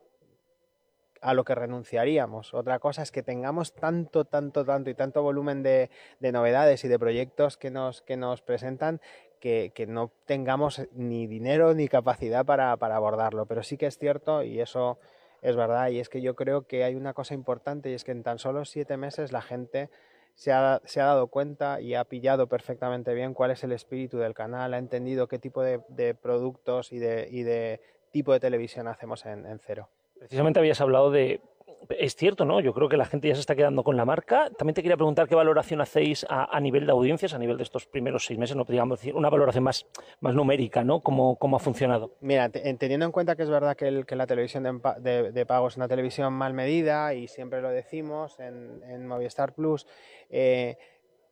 a 1.25 1.33
lo 1.33 1.43
que 1.43 1.55
renunciaríamos. 1.55 2.53
Otra 2.53 2.77
cosa 2.77 3.01
es 3.01 3.11
que 3.11 3.23
tengamos 3.23 3.73
tanto, 3.73 4.25
tanto, 4.25 4.63
tanto 4.63 4.91
y 4.91 4.93
tanto 4.93 5.23
volumen 5.23 5.63
de, 5.63 5.89
novedades 6.19 6.85
y 6.85 6.87
de 6.87 6.99
proyectos 6.99 7.57
que 7.57 7.71
nos, 7.71 8.03
que 8.03 8.15
nos 8.15 8.43
presentan 8.43 9.01
que, 9.39 9.71
no 9.87 10.11
tengamos 10.25 10.87
ni 10.93 11.25
dinero 11.25 11.73
ni 11.73 11.87
capacidad 11.87 12.45
para, 12.45 12.73
abordarlo. 12.73 13.47
Pero 13.47 13.63
sí 13.63 13.75
que 13.75 13.87
es 13.87 13.97
cierto, 13.97 14.43
y 14.43 14.61
eso 14.61 14.99
es 15.41 15.55
verdad, 15.55 15.89
y 15.89 15.99
es 15.99 16.09
que 16.09 16.21
yo 16.21 16.35
creo 16.35 16.67
que 16.67 16.83
hay 16.83 16.93
una 16.93 17.15
cosa 17.15 17.33
importante 17.33 17.89
y 17.89 17.93
es 17.93 18.03
que 18.03 18.11
en 18.11 18.21
tan 18.21 18.37
solo 18.37 18.63
siete 18.63 18.95
meses 18.95 19.31
la 19.31 19.41
gente 19.41 19.89
se 20.35 20.51
ha, 20.51 20.79
dado 20.95 21.27
cuenta 21.27 21.81
y 21.81 21.95
ha 21.95 22.03
pillado 22.03 22.47
perfectamente 22.47 23.15
bien 23.15 23.33
cuál 23.33 23.49
es 23.49 23.63
el 23.63 23.71
espíritu 23.71 24.19
del 24.19 24.35
canal, 24.35 24.75
ha 24.75 24.77
entendido 24.77 25.27
qué 25.27 25.39
tipo 25.39 25.63
de, 25.63 26.13
productos 26.21 26.91
y 26.91 26.99
de, 26.99 27.81
tipo 28.11 28.31
de 28.31 28.39
televisión 28.39 28.87
hacemos 28.87 29.25
en 29.25 29.59
cero. 29.65 29.89
Precisamente 30.19 30.59
habías 30.59 30.81
hablado 30.81 31.11
de... 31.11 31.41
Es 31.89 32.15
cierto, 32.15 32.45
¿no? 32.45 32.61
Yo 32.61 32.73
creo 32.73 32.89
que 32.89 32.97
la 32.97 33.05
gente 33.05 33.27
ya 33.27 33.35
se 33.35 33.41
está 33.41 33.55
quedando 33.55 33.83
con 33.83 33.95
la 33.95 34.05
marca. 34.05 34.49
También 34.57 34.73
te 34.73 34.81
quería 34.81 34.97
preguntar 34.97 35.27
qué 35.27 35.35
valoración 35.35 35.81
hacéis 35.81 36.25
a, 36.27 36.59
nivel 36.59 36.87
de 36.87 36.91
audiencias, 36.91 37.35
a 37.35 37.37
nivel 37.37 37.57
de 37.57 37.63
estos 37.63 37.85
primeros 37.85 38.25
seis 38.25 38.39
meses, 38.39 38.55
no 38.55 38.65
podríamos 38.65 38.97
decir, 38.97 39.13
una 39.13 39.29
valoración 39.29 39.63
más, 39.65 39.85
más 40.19 40.33
numérica, 40.33 40.83
¿no? 40.83 41.01
¿Cómo, 41.01 41.35
¿Cómo 41.35 41.57
ha 41.57 41.59
funcionado? 41.59 42.15
Mira, 42.21 42.49
teniendo 42.49 43.05
en 43.05 43.11
cuenta 43.11 43.35
que 43.35 43.43
es 43.43 43.51
verdad 43.51 43.77
que, 43.77 44.03
la 44.15 44.25
televisión 44.25 44.81
de, 44.99 45.31
de, 45.31 45.45
pago 45.45 45.67
es 45.67 45.77
una 45.77 45.87
televisión 45.87 46.33
mal 46.33 46.55
medida 46.55 47.13
y 47.13 47.27
siempre 47.27 47.61
lo 47.61 47.69
decimos 47.69 48.39
en, 48.39 48.81
en 48.89 49.05
Movistar 49.05 49.53
Plus, 49.53 49.85
eh, 50.31 50.77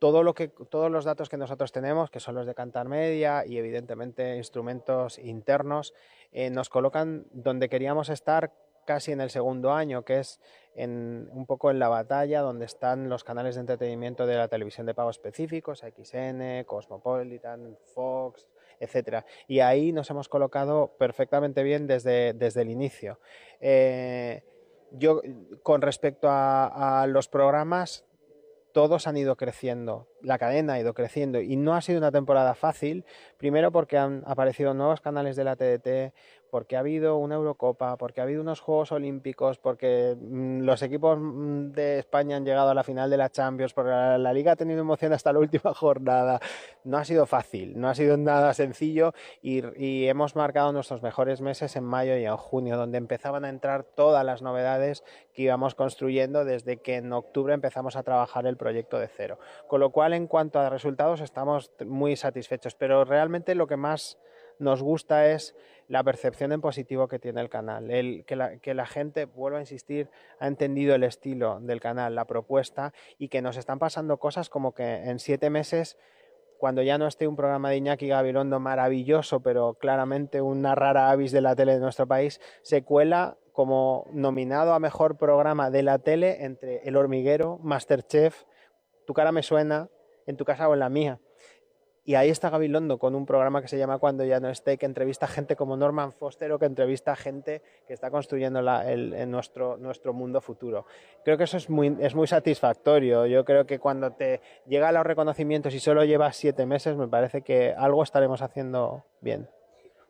todo 0.04 0.22
lo 0.22 0.34
que, 0.34 0.48
todos 0.48 0.90
los 0.90 1.06
datos 1.06 1.30
que 1.30 1.38
nosotros 1.38 1.72
tenemos, 1.72 2.10
que 2.10 2.20
son 2.20 2.34
los 2.34 2.46
de 2.46 2.54
Cantar 2.54 2.88
Media 2.88 3.46
y 3.46 3.56
evidentemente 3.56 4.36
instrumentos 4.36 5.18
internos, 5.18 5.94
eh, 6.30 6.50
nos 6.50 6.68
colocan 6.68 7.26
donde 7.32 7.70
queríamos 7.70 8.10
estar 8.10 8.52
casi 8.84 9.12
en 9.12 9.20
el 9.20 9.30
segundo 9.30 9.72
año, 9.72 10.04
que 10.04 10.18
es 10.18 10.40
un 10.76 11.44
poco 11.46 11.70
en 11.70 11.78
la 11.78 11.88
batalla 11.88 12.40
donde 12.40 12.64
están 12.64 13.08
los 13.08 13.22
canales 13.24 13.54
de 13.54 13.62
entretenimiento 13.62 14.26
de 14.26 14.36
la 14.36 14.48
televisión 14.48 14.86
de 14.86 14.94
pago 14.94 15.10
específicos, 15.10 15.80
XN, 15.80 16.64
Cosmopolitan, 16.66 17.76
Fox, 17.94 18.48
etcétera. 18.80 19.24
Y 19.46 19.60
ahí 19.60 19.92
nos 19.92 20.10
hemos 20.10 20.28
colocado 20.28 20.96
perfectamente 20.98 21.62
bien 21.62 21.86
desde, 21.86 22.32
desde 22.32 22.62
el 22.62 22.70
inicio. 22.70 23.20
Eh, 23.60 24.42
yo, 24.92 25.22
con 25.62 25.82
respecto 25.82 26.28
a, 26.30 27.06
los 27.08 27.28
programas, 27.28 28.04
todos 28.72 29.06
han 29.06 29.16
ido 29.16 29.36
creciendo, 29.36 30.08
la 30.20 30.38
cadena 30.38 30.74
ha 30.74 30.80
ido 30.80 30.94
creciendo 30.94 31.40
y 31.40 31.56
no 31.56 31.74
ha 31.74 31.80
sido 31.80 31.98
una 31.98 32.10
temporada 32.10 32.54
fácil, 32.54 33.04
primero 33.36 33.70
porque 33.70 33.98
han 33.98 34.24
aparecido 34.26 34.74
nuevos 34.74 35.00
canales 35.00 35.36
de 35.36 35.44
la 35.44 35.56
TDT, 35.56 36.12
porque 36.54 36.76
ha 36.76 36.78
habido 36.78 37.16
una 37.16 37.34
Eurocopa, 37.34 37.96
porque 37.96 38.20
ha 38.20 38.22
habido 38.22 38.40
unos 38.40 38.60
Juegos 38.60 38.92
Olímpicos, 38.92 39.58
porque 39.58 40.16
mm, 40.16 40.60
los 40.60 40.82
equipos 40.82 41.18
mm, 41.20 41.72
de 41.72 41.98
España 41.98 42.36
han 42.36 42.44
llegado 42.44 42.70
a 42.70 42.74
la 42.74 42.84
final 42.84 43.10
de 43.10 43.16
la 43.16 43.28
Champions, 43.28 43.72
porque 43.72 43.90
la, 43.90 44.32
Liga 44.32 44.52
ha 44.52 44.56
tenido 44.56 44.78
emoción 44.78 45.12
hasta 45.12 45.32
la 45.32 45.38
última 45.40 45.74
jornada. 45.74 46.38
No 46.84 46.96
ha 46.96 47.04
sido 47.04 47.26
fácil, 47.26 47.76
no 47.80 47.88
ha 47.88 47.96
sido 47.96 48.16
nada 48.16 48.54
sencillo 48.54 49.14
y, 49.42 49.64
y 49.76 50.06
hemos 50.06 50.36
marcado 50.36 50.72
nuestros 50.72 51.02
mejores 51.02 51.40
meses 51.40 51.74
en 51.74 51.82
mayo 51.82 52.16
y 52.16 52.24
en 52.24 52.36
junio, 52.36 52.76
donde 52.76 52.98
empezaban 52.98 53.44
a 53.44 53.48
entrar 53.48 53.82
todas 53.82 54.24
las 54.24 54.40
novedades 54.40 55.02
que 55.32 55.42
íbamos 55.42 55.74
construyendo 55.74 56.44
desde 56.44 56.76
que 56.76 56.98
en 56.98 57.12
octubre 57.12 57.52
empezamos 57.52 57.96
a 57.96 58.04
trabajar 58.04 58.46
el 58.46 58.56
proyecto 58.56 59.00
de 59.00 59.08
cero. 59.08 59.40
Con 59.66 59.80
lo 59.80 59.90
cual, 59.90 60.12
en 60.12 60.28
cuanto 60.28 60.60
a 60.60 60.70
resultados, 60.70 61.20
estamos 61.20 61.72
muy 61.84 62.14
satisfechos, 62.14 62.76
pero 62.76 63.04
realmente 63.04 63.56
lo 63.56 63.66
que 63.66 63.76
más 63.76 64.18
nos 64.58 64.82
gusta 64.82 65.30
es 65.30 65.54
la 65.88 66.02
percepción 66.02 66.52
en 66.52 66.60
positivo 66.60 67.08
que 67.08 67.18
tiene 67.18 67.40
el 67.40 67.48
canal, 67.48 67.90
el, 67.90 68.24
que, 68.26 68.36
la, 68.36 68.58
que 68.58 68.74
la 68.74 68.86
gente, 68.86 69.26
vuelvo 69.26 69.58
a 69.58 69.60
insistir, 69.60 70.08
ha 70.38 70.46
entendido 70.46 70.94
el 70.94 71.04
estilo 71.04 71.60
del 71.60 71.80
canal, 71.80 72.14
la 72.14 72.24
propuesta 72.24 72.92
y 73.18 73.28
que 73.28 73.42
nos 73.42 73.56
están 73.56 73.78
pasando 73.78 74.18
cosas 74.18 74.48
como 74.48 74.72
que 74.72 74.94
en 75.04 75.18
siete 75.18 75.50
meses 75.50 75.98
cuando 76.58 76.82
ya 76.82 76.96
no 76.96 77.06
esté 77.06 77.28
un 77.28 77.36
programa 77.36 77.68
de 77.68 77.76
Iñaki 77.76 78.08
Gabilondo 78.08 78.58
maravilloso, 78.60 79.40
pero 79.40 79.74
claramente 79.74 80.40
una 80.40 80.74
rara 80.74 81.10
avis 81.10 81.32
de 81.32 81.42
la 81.42 81.54
tele 81.54 81.74
de 81.74 81.80
nuestro 81.80 82.06
país, 82.06 82.40
se 82.62 82.82
cuela 82.82 83.36
como 83.52 84.06
nominado 84.12 84.72
a 84.72 84.80
mejor 84.80 85.18
programa 85.18 85.70
de 85.70 85.82
la 85.82 85.98
tele 85.98 86.44
entre 86.44 86.80
El 86.88 86.96
Hormiguero, 86.96 87.58
Masterchef, 87.62 88.44
Tu 89.06 89.12
cara 89.12 89.30
me 89.30 89.42
suena, 89.42 89.90
en 90.26 90.36
tu 90.36 90.44
casa 90.44 90.68
o 90.68 90.72
en 90.72 90.80
la 90.80 90.88
mía. 90.88 91.20
Y 92.06 92.16
ahí 92.16 92.28
está 92.28 92.50
Gabilondo 92.50 92.98
con 92.98 93.14
un 93.14 93.24
programa 93.24 93.62
que 93.62 93.68
se 93.68 93.78
llama 93.78 93.98
Cuando 93.98 94.24
ya 94.24 94.38
no 94.38 94.50
esté, 94.50 94.76
que 94.76 94.84
entrevista 94.84 95.26
gente 95.26 95.56
como 95.56 95.74
Norman 95.76 96.12
Foster 96.12 96.52
o 96.52 96.58
que 96.58 96.66
entrevista 96.66 97.16
gente 97.16 97.62
que 97.86 97.94
está 97.94 98.10
construyendo 98.10 98.60
el, 98.60 99.14
en 99.14 99.30
nuestro, 99.30 99.78
nuestro 99.78 100.12
mundo 100.12 100.42
futuro. 100.42 100.84
Creo 101.24 101.38
que 101.38 101.44
eso 101.44 101.56
es 101.56 101.70
muy, 101.70 101.96
es 102.00 102.14
muy 102.14 102.26
satisfactorio. 102.26 103.24
Yo 103.24 103.46
creo 103.46 103.64
que 103.64 103.78
cuando 103.78 104.10
te 104.12 104.42
llega 104.66 104.90
a 104.90 104.92
los 104.92 105.04
reconocimientos 105.04 105.72
y 105.74 105.80
solo 105.80 106.04
llevas 106.04 106.36
siete 106.36 106.66
meses, 106.66 106.94
me 106.94 107.08
parece 107.08 107.40
que 107.40 107.72
algo 107.74 108.02
estaremos 108.02 108.42
haciendo 108.42 109.04
bien. 109.22 109.48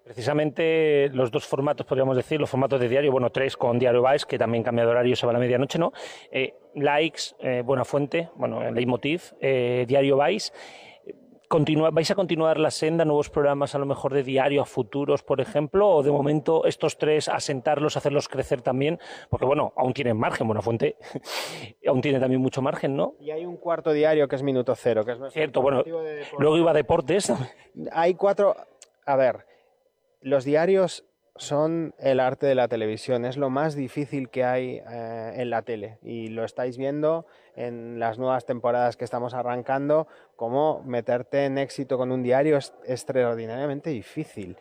Precisamente 0.02 1.08
los 1.14 1.30
dos 1.30 1.46
formatos, 1.46 1.86
podríamos 1.86 2.16
decir, 2.16 2.38
los 2.38 2.50
formatos 2.50 2.78
de 2.78 2.88
diario, 2.88 3.10
bueno, 3.10 3.30
tres 3.30 3.56
con 3.56 3.78
Diario 3.78 4.02
Vice, 4.06 4.26
que 4.28 4.36
también 4.36 4.62
cambia 4.62 4.84
de 4.84 4.90
horario, 4.90 5.16
se 5.16 5.24
va 5.24 5.30
a 5.30 5.32
la 5.32 5.38
medianoche, 5.38 5.78
¿no? 5.78 5.92
Eh, 6.30 6.54
likes, 6.74 7.34
eh, 7.38 7.62
Buena 7.64 7.86
Fuente, 7.86 8.28
bueno, 8.34 8.70
Leitmotiv, 8.70 9.32
eh, 9.40 9.86
Diario 9.88 10.18
Vice 10.18 10.52
¿Vais 11.92 12.10
a 12.10 12.14
continuar 12.14 12.58
la 12.58 12.70
senda, 12.70 13.04
nuevos 13.04 13.30
programas 13.30 13.74
a 13.74 13.78
lo 13.78 13.86
mejor 13.86 14.12
de 14.12 14.22
diario 14.22 14.62
a 14.62 14.64
futuros, 14.64 15.22
por 15.22 15.40
ejemplo? 15.40 15.88
¿O 15.88 16.02
de 16.02 16.10
momento 16.10 16.64
estos 16.64 16.98
tres 16.98 17.28
asentarlos, 17.28 17.96
hacerlos 17.96 18.28
crecer 18.28 18.62
también? 18.62 18.98
Porque 19.30 19.46
bueno, 19.46 19.72
aún 19.76 19.92
tienen 19.92 20.16
margen, 20.16 20.46
Buena 20.46 20.62
Fuente 20.62 20.96
aún 21.86 22.00
tiene 22.00 22.18
también 22.18 22.40
mucho 22.40 22.62
margen, 22.62 22.96
¿no? 22.96 23.14
Y 23.20 23.30
hay 23.30 23.44
un 23.44 23.56
cuarto 23.56 23.92
diario 23.92 24.26
que 24.28 24.36
es 24.36 24.42
Minuto 24.42 24.74
Cero, 24.74 25.04
que 25.04 25.12
es 25.12 25.18
Cierto, 25.32 25.62
bueno, 25.62 25.82
luego 26.38 26.56
iba 26.56 26.70
a 26.70 26.74
Deportes. 26.74 27.32
Hay 27.92 28.14
cuatro... 28.14 28.56
A 29.06 29.16
ver, 29.16 29.46
los 30.20 30.44
diarios 30.44 31.04
son 31.36 31.94
el 31.98 32.20
arte 32.20 32.46
de 32.46 32.54
la 32.54 32.68
televisión, 32.68 33.24
es 33.24 33.36
lo 33.36 33.50
más 33.50 33.74
difícil 33.74 34.28
que 34.28 34.44
hay 34.44 34.82
eh, 34.88 35.32
en 35.36 35.50
la 35.50 35.62
tele 35.62 35.98
y 36.02 36.28
lo 36.28 36.44
estáis 36.44 36.76
viendo 36.78 37.26
en 37.56 37.98
las 37.98 38.18
nuevas 38.18 38.46
temporadas 38.46 38.96
que 38.96 39.04
estamos 39.04 39.34
arrancando, 39.34 40.06
cómo 40.36 40.82
meterte 40.84 41.44
en 41.44 41.58
éxito 41.58 41.98
con 41.98 42.12
un 42.12 42.22
diario 42.22 42.56
es 42.56 42.72
extraordinariamente 42.84 43.90
difícil. 43.90 44.56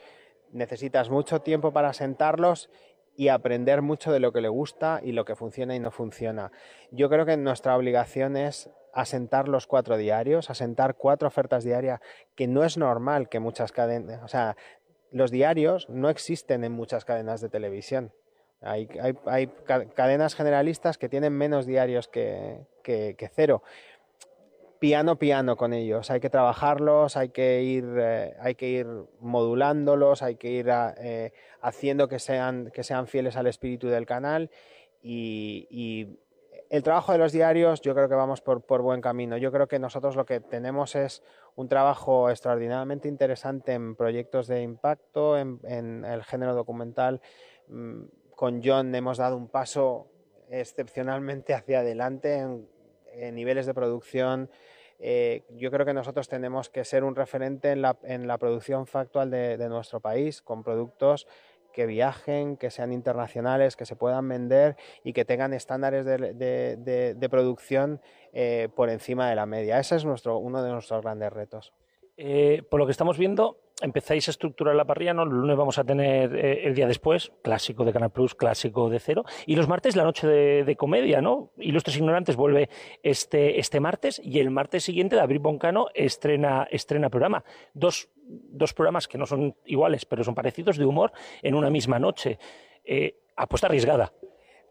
Necesitas 0.52 1.10
mucho 1.10 1.42
tiempo 1.42 1.72
para 1.72 1.94
sentarlos 1.94 2.70
y 3.16 3.28
aprender 3.28 3.84
mucho 3.84 4.12
de 4.12 4.20
lo 4.20 4.32
que 4.32 4.42
le 4.42 4.50
gusta 4.50 5.00
y 5.04 5.12
lo 5.12 5.26
que 5.26 5.36
funciona 5.36 5.76
y 5.76 5.80
no 5.80 5.92
funciona. 5.92 6.52
Yo 6.92 7.10
creo 7.10 7.26
que 7.26 7.38
nuestra 7.38 7.78
obligación 7.78 8.36
es 8.36 8.70
asentar 8.94 9.48
los 9.48 9.68
cuatro 9.68 9.98
diarios, 9.98 10.50
asentar 10.50 10.96
cuatro 10.96 11.28
ofertas 11.28 11.64
diarias, 11.64 12.00
que 12.36 12.48
no 12.48 12.64
es 12.64 12.78
normal 12.78 13.28
que 13.30 13.40
muchas 13.40 13.72
cadenas, 13.72 14.34
los 15.14 15.32
diarios 15.32 15.88
no 15.90 16.10
existen 16.10 16.64
en 16.64 16.72
muchas 16.74 17.06
cadenas 17.06 17.40
de 17.40 17.50
televisión. 17.50 18.12
Hay, 18.62 18.88
cadenas 19.96 20.36
generalistas 20.36 20.98
que 20.98 21.10
tienen 21.10 21.34
menos 21.34 21.66
diarios 21.66 22.08
que, 22.08 22.66
cero. 23.36 23.62
Piano, 24.80 25.18
piano 25.18 25.56
con 25.56 25.74
ellos. 25.74 26.12
Hay 26.12 26.20
que 26.20 26.30
trabajarlos, 26.30 27.16
hay 27.16 27.30
que 27.30 27.62
ir, 27.62 27.86
eh, 27.98 28.36
hay 28.40 28.56
que 28.56 28.68
ir 28.68 28.88
modulándolos, 29.22 30.22
hay 30.22 30.36
que 30.36 30.50
ir 30.50 30.68
eh, 30.70 31.32
haciendo 31.62 32.10
que 32.10 32.20
sean, 32.20 32.70
que 32.74 32.84
sean 32.84 33.08
fieles 33.08 33.38
al 33.38 33.48
espíritu 33.48 33.88
del 33.88 34.06
canal 34.06 34.50
y, 35.02 36.18
el 36.74 36.82
trabajo 36.82 37.12
de 37.12 37.20
los 37.20 37.32
diarios 37.32 37.82
yo 37.82 37.94
creo 37.94 38.10
que 38.10 38.16
vamos 38.16 38.42
por, 38.42 38.82
buen 38.82 39.00
camino. 39.00 39.38
Yo 39.38 39.52
creo 39.52 39.68
que 39.68 39.78
nosotros 39.78 40.16
lo 40.16 40.26
que 40.26 40.40
tenemos 40.40 40.96
es 40.96 41.22
un 41.56 41.70
trabajo 41.70 42.32
extraordinariamente 42.32 43.08
interesante 43.08 43.74
en 43.74 43.96
proyectos 43.96 44.48
de 44.48 44.64
impacto, 44.64 45.38
en, 45.38 45.60
el 46.04 46.24
género 46.24 46.56
documental. 46.56 47.22
Mm, 47.68 48.06
con 48.36 48.64
John 48.64 48.96
hemos 48.96 49.20
dado 49.20 49.38
un 49.38 49.50
paso 49.50 50.08
excepcionalmente 50.50 51.54
hacia 51.54 51.82
adelante 51.82 52.38
en, 52.40 53.36
niveles 53.36 53.68
de 53.68 53.76
producción. 53.76 54.50
Eh, 54.98 55.44
yo 55.52 55.70
creo 55.70 55.86
que 55.86 55.94
nosotros 55.94 56.28
tenemos 56.28 56.72
que 56.72 56.86
ser 56.86 57.04
un 57.04 57.16
referente 57.16 57.70
en 57.70 57.84
la, 57.84 58.38
producción 58.40 58.88
factual 58.88 59.30
de, 59.30 59.70
nuestro 59.70 60.00
país, 60.00 60.42
con 60.42 60.64
productos 60.64 61.28
que 61.74 61.86
viajen, 61.86 62.56
que 62.56 62.70
sean 62.70 62.94
internacionales, 62.94 63.76
que 63.76 63.86
se 63.86 63.96
puedan 63.96 64.30
vender 64.30 64.78
y 65.04 65.12
que 65.12 65.26
tengan 65.26 65.54
estándares 65.54 66.06
de, 66.06 67.28
producción 67.30 68.00
eh, 68.32 68.70
por 68.76 68.90
encima 68.90 69.30
de 69.30 69.36
la 69.36 69.46
media. 69.46 69.80
Ese 69.80 69.96
es 69.96 70.06
nuestro, 70.06 70.38
uno 70.38 70.64
de 70.64 70.72
nuestros 70.72 71.02
grandes 71.02 71.34
retos. 71.34 71.74
Eh, 72.16 72.64
por 72.70 72.80
lo 72.80 72.86
que 72.86 72.92
estamos 72.92 73.18
viendo, 73.18 73.63
empezáis 73.82 74.28
a 74.28 74.32
estructurar 74.32 74.76
la 74.76 74.86
parrilla, 74.86 75.14
¿no? 75.14 75.24
El 75.24 75.30
lunes 75.30 75.58
vamos 75.58 75.78
a 75.78 75.84
tener 75.84 76.36
eh, 76.36 76.66
el 76.66 76.76
día 76.76 76.88
después, 76.88 77.32
clásico 77.42 77.84
de 77.84 77.94
Canal 77.94 78.12
Plus, 78.12 78.36
clásico 78.36 78.90
de 78.90 79.00
cero, 79.00 79.26
y 79.46 79.56
los 79.56 79.68
martes 79.68 79.96
la 79.96 80.04
noche 80.04 80.28
de, 80.28 80.76
comedia, 80.76 81.22
¿no? 81.22 81.52
Ilustres 81.58 81.98
Ignorantes 81.98 82.36
vuelve 82.36 82.70
este, 83.02 83.60
este 83.60 83.80
martes 83.80 84.22
y 84.24 84.40
el 84.40 84.50
martes 84.52 84.84
siguiente 84.84 85.16
David 85.16 85.42
Boncano 85.42 85.88
estrena, 85.94 86.68
estrena 86.72 87.10
programa. 87.10 87.44
Dos, 87.74 88.10
dos 88.26 88.74
programas 88.74 89.08
que 89.08 89.18
no 89.18 89.26
son 89.26 89.56
iguales, 89.66 90.06
pero 90.06 90.24
son 90.24 90.36
parecidos 90.36 90.78
de 90.78 90.86
humor 90.86 91.12
en 91.42 91.56
una 91.56 91.70
misma 91.70 92.00
noche. 92.00 92.40
Eh, 92.84 93.18
apuesta 93.36 93.68
arriesgada. 93.68 94.14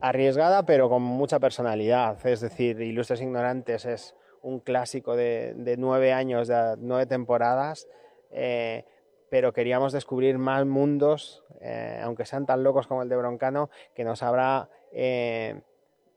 Arriesgada, 0.01 0.67
pero 0.67 0.89
con 0.89 1.03
mucha 1.03 1.39
personalidad. 1.39 2.25
Es 2.27 2.41
decir, 2.41 2.81
Ilustres 2.81 3.21
Ignorantes 3.21 3.85
es 3.85 4.17
un 4.43 4.61
clásico 4.61 5.17
de, 5.17 5.77
nueve 5.79 6.13
años, 6.13 6.49
de 6.49 6.75
nueve 6.79 7.07
temporadas, 7.07 7.89
eh, 8.31 8.85
pero 9.33 9.55
queríamos 9.55 9.95
descubrir 9.95 10.37
más 10.37 10.67
mundos, 10.67 11.43
eh, 11.62 12.03
aunque 12.05 12.27
sean 12.27 12.45
tan 12.45 12.62
locos 12.62 12.87
como 12.87 13.03
el 13.03 13.09
de 13.09 13.17
Broncano, 13.17 13.71
que 13.95 14.05
nos 14.05 14.23
habrá 14.23 14.69
eh, 14.93 15.62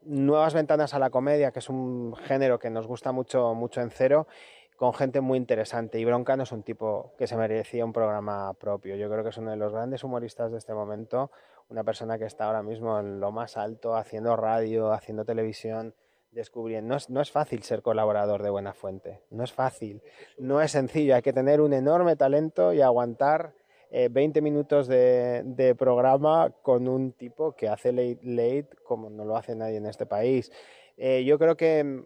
nuevas 0.04 0.54
ventanas 0.54 0.94
a 0.94 1.00
la 1.00 1.10
comedia, 1.10 1.54
que 1.54 1.60
es 1.60 1.70
un 1.70 2.14
género 2.18 2.60
que 2.60 2.70
nos 2.70 2.88
gusta 2.88 3.14
mucho, 3.14 3.54
mucho 3.54 3.80
en 3.80 3.90
cero, 3.90 4.28
con 4.76 4.94
gente 4.94 5.22
muy 5.22 5.38
interesante. 5.38 5.98
Y 5.98 6.04
Broncano 6.04 6.44
es 6.44 6.52
un 6.52 6.64
tipo 6.64 7.14
que 7.18 7.26
se 7.26 7.38
merecía 7.38 7.86
un 7.86 7.94
programa 7.94 8.54
propio. 8.56 8.98
Yo 8.98 9.10
creo 9.10 9.24
que 9.24 9.30
es 9.30 9.38
uno 9.38 9.52
de 9.52 9.56
los 9.56 9.72
grandes 9.72 10.04
humoristas 10.04 10.52
de 10.52 10.58
este 10.58 10.74
momento, 10.74 11.32
una 11.70 11.86
persona 11.86 12.20
que 12.20 12.26
está 12.26 12.48
ahora 12.48 12.64
mismo 12.64 13.00
en 13.00 13.22
lo 13.22 13.32
más 13.32 13.56
alto, 13.56 13.96
haciendo 13.96 14.36
radio, 14.36 14.92
haciendo 14.92 15.24
televisión 15.24 15.96
descubriendo. 16.36 16.96
No 17.10 17.22
es, 17.22 17.32
fácil 17.32 17.64
ser 17.64 17.82
colaborador 17.82 18.44
de 18.44 18.52
Buena 18.52 18.74
Fuente, 18.74 19.22
no 19.32 19.44
es 19.44 19.52
fácil, 19.52 20.02
no 20.38 20.62
es 20.62 20.72
sencillo, 20.72 21.16
hay 21.16 21.22
que 21.22 21.34
tener 21.34 21.62
un 21.62 21.74
enorme 21.74 22.16
talento 22.16 22.74
y 22.74 22.82
aguantar 22.82 23.54
20 23.92 24.38
eh, 24.38 24.42
minutos 24.42 24.88
de, 24.88 25.76
programa 25.80 26.52
con 26.62 26.88
un 26.88 27.14
tipo 27.14 27.54
que 27.54 27.70
hace 27.70 27.94
late 27.94 28.20
late 28.24 28.70
como 28.84 29.10
no 29.10 29.24
lo 29.24 29.38
hace 29.38 29.56
nadie 29.56 29.78
en 29.78 29.86
este 29.86 30.06
país. 30.06 30.52
Eh, 30.98 31.24
yo 31.24 31.40
creo 31.40 31.56
que 31.56 31.84
mm, 31.84 32.06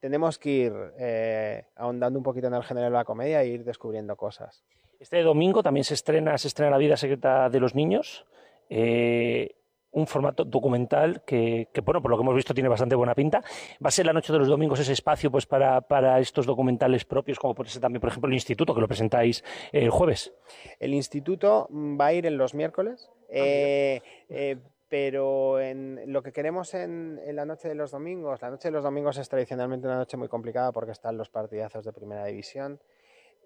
tenemos 0.00 0.38
que 0.38 0.50
ir 0.50 0.72
eh, 0.98 1.64
ahondando 1.74 2.18
un 2.18 2.22
poquito 2.22 2.46
en 2.46 2.54
el 2.54 2.62
género 2.62 2.86
de 2.86 2.92
la 2.92 3.04
comedia 3.04 3.42
e 3.42 3.48
ir 3.48 3.64
descubriendo 3.64 4.16
cosas. 4.16 4.64
Este 5.00 5.22
domingo 5.22 5.62
también 5.62 5.84
se 5.84 5.94
estrena, 5.94 6.38
se 6.38 6.48
estrena 6.48 6.70
La 6.70 6.78
vida 6.78 6.96
secreta 6.96 7.50
de 7.50 7.60
los 7.60 7.74
niños 7.74 8.24
un 9.96 10.06
formato 10.06 10.44
documental 10.44 11.22
que, 11.24 11.68
bueno, 11.82 12.02
por 12.02 12.10
lo 12.10 12.18
que 12.18 12.22
hemos 12.22 12.34
visto 12.34 12.52
tiene 12.52 12.68
bastante 12.68 12.94
buena 12.94 13.14
pinta. 13.14 13.42
Va 13.82 13.88
a 13.88 13.90
ser 13.90 14.04
la 14.04 14.12
noche 14.12 14.30
de 14.30 14.38
los 14.38 14.48
domingos 14.48 14.78
ese 14.78 14.92
espacio 14.92 15.30
pues 15.30 15.46
para, 15.46 15.80
para 15.80 16.20
estos 16.20 16.44
documentales 16.44 17.06
propios, 17.06 17.38
como 17.38 17.54
puede 17.54 17.70
ser 17.70 17.80
también, 17.80 18.00
por 18.00 18.10
ejemplo, 18.10 18.28
el 18.28 18.34
Instituto, 18.34 18.74
que 18.74 18.80
lo 18.82 18.88
presentáis 18.88 19.42
el 19.72 19.88
jueves. 19.88 20.34
El 20.78 20.92
Instituto 20.92 21.68
va 21.72 22.06
a 22.06 22.12
ir 22.12 22.26
en 22.26 22.36
los 22.36 22.54
miércoles. 22.54 23.10
Ah, 23.10 23.30
eh, 23.30 24.02
eh, 24.28 24.56
pero 24.88 25.58
en 25.60 26.12
lo 26.12 26.22
que 26.22 26.30
queremos 26.30 26.74
en, 26.74 27.18
en, 27.24 27.34
la 27.34 27.46
noche 27.46 27.66
de 27.66 27.74
los 27.74 27.90
domingos, 27.90 28.40
la 28.42 28.50
noche 28.50 28.68
de 28.68 28.72
los 28.72 28.84
domingos 28.84 29.16
es 29.16 29.28
tradicionalmente 29.28 29.86
una 29.86 29.96
noche 29.96 30.16
muy 30.18 30.28
complicada 30.28 30.72
porque 30.72 30.92
están 30.92 31.16
los 31.16 31.30
partidazos 31.30 31.84
de 31.84 31.92
primera 31.92 32.24
división 32.26 32.78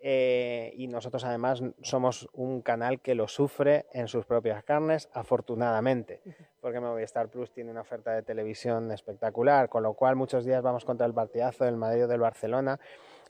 eh, 0.03 0.73
y 0.77 0.87
nosotros 0.89 1.25
además 1.25 1.63
somos 1.83 2.29
un 2.33 2.63
canal 2.63 3.01
que 3.01 3.15
lo 3.15 3.29
sufre 3.29 3.87
en 3.93 4.09
sus 4.09 4.25
propias 4.25 4.65
carnes, 4.65 5.09
afortunadamente, 5.13 6.23
porque 6.61 6.81
Movistar 6.81 7.29
Plus 7.29 7.53
tiene 7.53 7.71
una 7.71 7.83
oferta 7.83 8.13
de 8.13 8.23
televisión 8.23 8.91
espectacular, 8.93 9.69
con 9.69 9.83
lo 9.83 9.95
cual 9.95 10.17
muchos 10.17 10.45
días 10.45 10.63
vamos 10.63 10.85
contra 10.85 11.07
el 11.07 11.13
partidazo 11.13 11.65
del 11.65 11.77
Madrid 11.77 12.05
o 12.05 12.09
del 12.09 12.21
Barcelona 12.21 12.81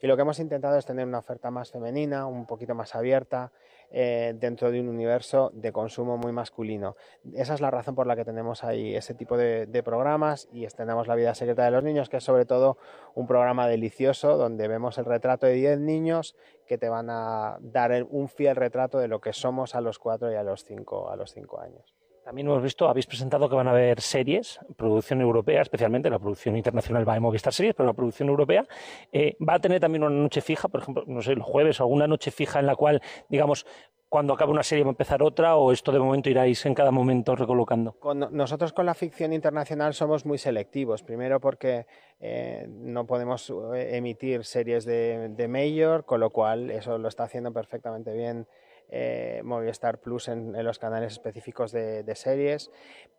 y 0.01 0.07
lo 0.07 0.15
que 0.15 0.23
hemos 0.23 0.39
intentado 0.39 0.77
es 0.77 0.85
tener 0.85 1.05
una 1.05 1.19
oferta 1.19 1.51
más 1.51 1.71
femenina, 1.71 2.25
un 2.25 2.45
poquito 2.47 2.73
más 2.73 2.95
abierta, 2.95 3.51
eh, 3.91 4.33
dentro 4.39 4.71
de 4.71 4.79
un 4.79 4.89
universo 4.89 5.51
de 5.53 5.71
consumo 5.71 6.17
muy 6.17 6.31
masculino. 6.31 6.95
Esa 7.33 7.53
es 7.53 7.61
la 7.61 7.71
razón 7.71 7.95
por 7.95 8.07
la 8.07 8.15
que 8.15 8.25
tenemos 8.25 8.63
ahí 8.63 8.95
ese 8.95 9.13
tipo 9.13 9.37
de, 9.37 9.81
programas 9.83 10.47
y 10.51 10.65
estrenamos 10.65 11.07
La 11.07 11.15
vida 11.15 11.33
secreta 11.33 11.65
de 11.65 11.71
los 11.71 11.83
niños, 11.83 12.07
que 12.07 12.17
es 12.17 12.23
sobre 12.23 12.45
todo 12.45 12.77
un 13.15 13.27
programa 13.27 13.67
delicioso 13.67 14.37
donde 14.37 14.67
vemos 14.67 14.97
el 14.97 15.05
retrato 15.05 15.47
de 15.47 15.53
10 15.53 15.79
niños 15.79 16.35
que 16.67 16.77
te 16.77 16.87
van 16.87 17.09
a 17.09 17.57
dar 17.61 18.05
un 18.09 18.29
fiel 18.29 18.55
retrato 18.55 18.99
de 18.99 19.07
lo 19.07 19.19
que 19.19 19.33
somos 19.33 19.75
a 19.75 19.81
los 19.81 19.99
4 19.99 20.31
y 20.31 20.35
a 20.35 20.43
los 20.43 20.63
5 20.63 21.09
a 21.09 21.15
los 21.15 21.31
cinco 21.31 21.59
años. 21.59 22.00
También 22.31 22.47
hemos 22.47 22.63
visto, 22.63 22.87
habéis 22.87 23.07
presentado 23.07 23.49
que 23.49 23.55
van 23.57 23.67
a 23.67 23.71
haber 23.71 23.99
series, 23.99 24.57
producción 24.77 25.19
europea, 25.19 25.61
especialmente 25.61 26.09
la 26.09 26.17
producción 26.17 26.55
internacional 26.55 27.05
va 27.05 27.15
a 27.15 27.19
Movistar 27.19 27.51
Series, 27.51 27.75
pero 27.75 27.87
la 27.87 27.93
producción 27.93 28.29
europea 28.29 28.65
eh, 29.11 29.35
va 29.45 29.55
a 29.55 29.59
tener 29.59 29.81
también 29.81 30.05
una 30.05 30.15
noche 30.15 30.39
fija, 30.39 30.69
por 30.69 30.79
ejemplo, 30.79 31.03
no 31.07 31.21
sé, 31.21 31.35
los 31.35 31.45
jueves 31.45 31.81
o 31.81 31.83
alguna 31.83 32.07
noche 32.07 32.31
fija 32.31 32.61
en 32.61 32.67
la 32.67 32.77
cual, 32.77 33.01
digamos, 33.27 33.65
cuando 34.07 34.33
acabe 34.33 34.53
una 34.53 34.63
serie 34.63 34.85
va 34.85 34.91
a 34.91 34.91
empezar 34.91 35.21
otra 35.21 35.57
o 35.57 35.73
esto 35.73 35.91
de 35.91 35.99
momento 35.99 36.29
iráis 36.29 36.65
en 36.65 36.73
cada 36.73 36.91
momento 36.91 37.35
recolocando? 37.35 37.97
nosotros 38.31 38.71
con 38.71 38.85
la 38.85 38.93
ficción 38.93 39.33
internacional 39.33 39.93
somos 39.93 40.25
muy 40.25 40.37
selectivos. 40.37 41.03
Primero 41.03 41.41
porque 41.41 41.85
eh, 42.21 42.65
no 42.69 43.05
podemos 43.05 43.53
eh, 43.75 43.97
emitir 43.97 44.45
series 44.45 44.85
de, 44.85 45.29
de 45.35 45.47
Major, 45.49 46.05
con 46.05 46.21
lo 46.21 46.29
cual 46.29 46.71
eso 46.71 46.97
lo 46.97 47.09
está 47.09 47.23
haciendo 47.23 47.51
perfectamente 47.51 48.13
bien 48.13 48.47
eh, 48.93 49.41
Movistar 49.45 49.99
Plus 49.99 50.27
en, 50.27 50.51
los 50.65 50.77
canales 50.77 51.13
específicos 51.13 51.71
de, 51.71 52.15
series, 52.15 52.71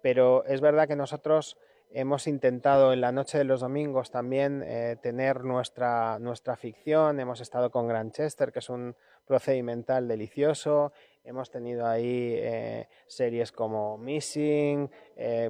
pero 0.03 0.45
es 0.45 0.61
verdad 0.61 0.87
que 0.87 0.97
nosotros 0.97 1.57
hemos 1.91 2.27
intentado 2.27 2.93
en 2.93 3.01
la 3.01 3.11
noche 3.11 3.39
de 3.39 3.45
los 3.45 3.61
domingos 3.61 4.11
también 4.11 4.63
eh, 4.67 4.97
tener 5.03 5.45
nuestra, 5.45 6.19
nuestra 6.19 6.57
ficción, 6.57 7.21
hemos 7.21 7.41
estado 7.41 7.71
con 7.71 7.89
Grandchester, 7.89 8.53
que 8.53 8.59
es 8.59 8.69
un 8.69 8.95
procedimental 9.27 10.09
delicioso, 10.09 10.93
hemos 11.25 11.51
tenido 11.51 11.87
ahí 11.87 12.35
eh, 12.37 12.89
series 13.07 13.51
como 13.51 13.97
Missing, 13.97 14.91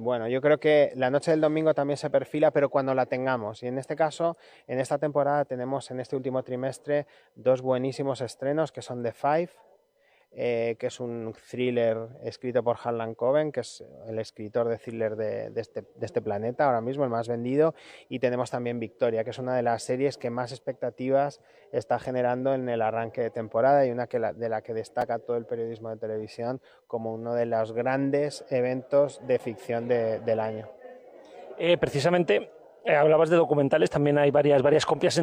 bueno, 0.01 0.29
yo 0.29 0.39
creo 0.39 0.57
que 0.57 0.93
la 0.95 1.09
noche 1.09 1.31
del 1.31 1.41
domingo 1.41 1.73
también 1.73 1.97
se 1.97 2.09
perfila, 2.09 2.51
pero 2.51 2.69
cuando 2.69 2.93
la 2.93 3.07
tengamos, 3.07 3.61
y 3.61 3.67
en 3.67 3.77
este 3.77 3.97
caso, 3.97 4.37
en 4.67 4.79
esta 4.79 4.97
temporada 4.97 5.43
tenemos 5.43 5.91
en 5.91 5.99
este 5.99 6.15
último 6.15 6.43
trimestre 6.43 7.07
dos 7.35 7.61
buenísimos 7.61 8.21
estrenos 8.21 8.71
que 8.71 8.81
son 8.81 9.03
The 9.03 9.11
Five, 9.11 9.49
eh, 10.35 10.75
que 10.79 10.87
es 10.87 10.99
un 10.99 11.33
thriller 11.49 12.07
escrito 12.23 12.63
por 12.63 12.77
Harlan 12.83 13.13
Coben, 13.13 13.51
que 13.51 13.59
es 13.59 13.83
el 14.07 14.17
escritor 14.17 14.67
de 14.67 14.77
thriller 14.77 15.11
este, 15.55 15.81
de, 15.81 16.05
este, 16.05 16.21
planeta 16.21 16.65
ahora 16.65 16.81
mismo, 16.81 17.03
el 17.03 17.11
más 17.11 17.27
vendido, 17.27 17.75
y 18.09 18.17
tenemos 18.17 18.49
también 18.49 18.79
Victoria, 18.79 19.23
que 19.23 19.29
es 19.29 19.37
una 19.37 19.55
de 19.55 19.61
las 19.61 19.83
series 19.83 20.17
que 20.17 20.31
más 20.31 20.51
expectativas 20.51 21.39
está 21.71 21.99
generando 21.99 22.53
en 22.55 22.67
el 22.67 22.81
arranque 22.81 23.21
de 23.21 23.29
temporada 23.29 23.85
y 23.85 23.91
una 23.91 24.07
de 24.07 24.49
la 24.49 24.61
que 24.61 24.73
destaca 24.73 25.19
todo 25.19 25.37
el 25.37 25.45
periodismo 25.45 25.89
de 25.89 25.97
televisión 25.97 26.61
como 26.87 27.13
uno 27.13 27.35
de 27.35 27.45
los 27.45 27.71
grandes 27.71 28.43
eventos 28.49 29.21
de 29.27 29.37
ficción 29.37 29.87
del 29.87 30.39
año. 30.39 30.67
Eh, 31.59 31.77
precisamente 31.77 32.49
eh, 32.85 32.95
hablabas 32.95 33.29
de 33.29 33.37
documentales, 33.37 33.89
también 33.89 34.17
hay 34.17 34.29
varias, 34.29 34.61
varias 34.61 34.85
compras, 34.85 35.17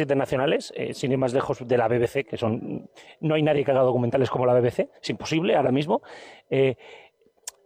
internacionales, 0.00 0.72
eh, 0.74 0.92
sin 0.92 1.12
ir 1.12 1.18
más 1.18 1.32
lejos 1.32 1.66
de 1.66 1.78
la 1.78 1.86
BBC, 1.86 2.24
que 2.24 2.36
son. 2.36 2.90
No 3.20 3.36
hay 3.36 3.42
nadie 3.42 3.64
que 3.64 3.70
haga 3.70 3.82
documentales 3.82 4.28
como 4.28 4.44
la 4.44 4.54
BBC, 4.54 4.88
es 5.00 5.10
imposible 5.10 5.54
ahora 5.54 5.70
mismo. 5.70 6.02
Eh, 6.50 6.74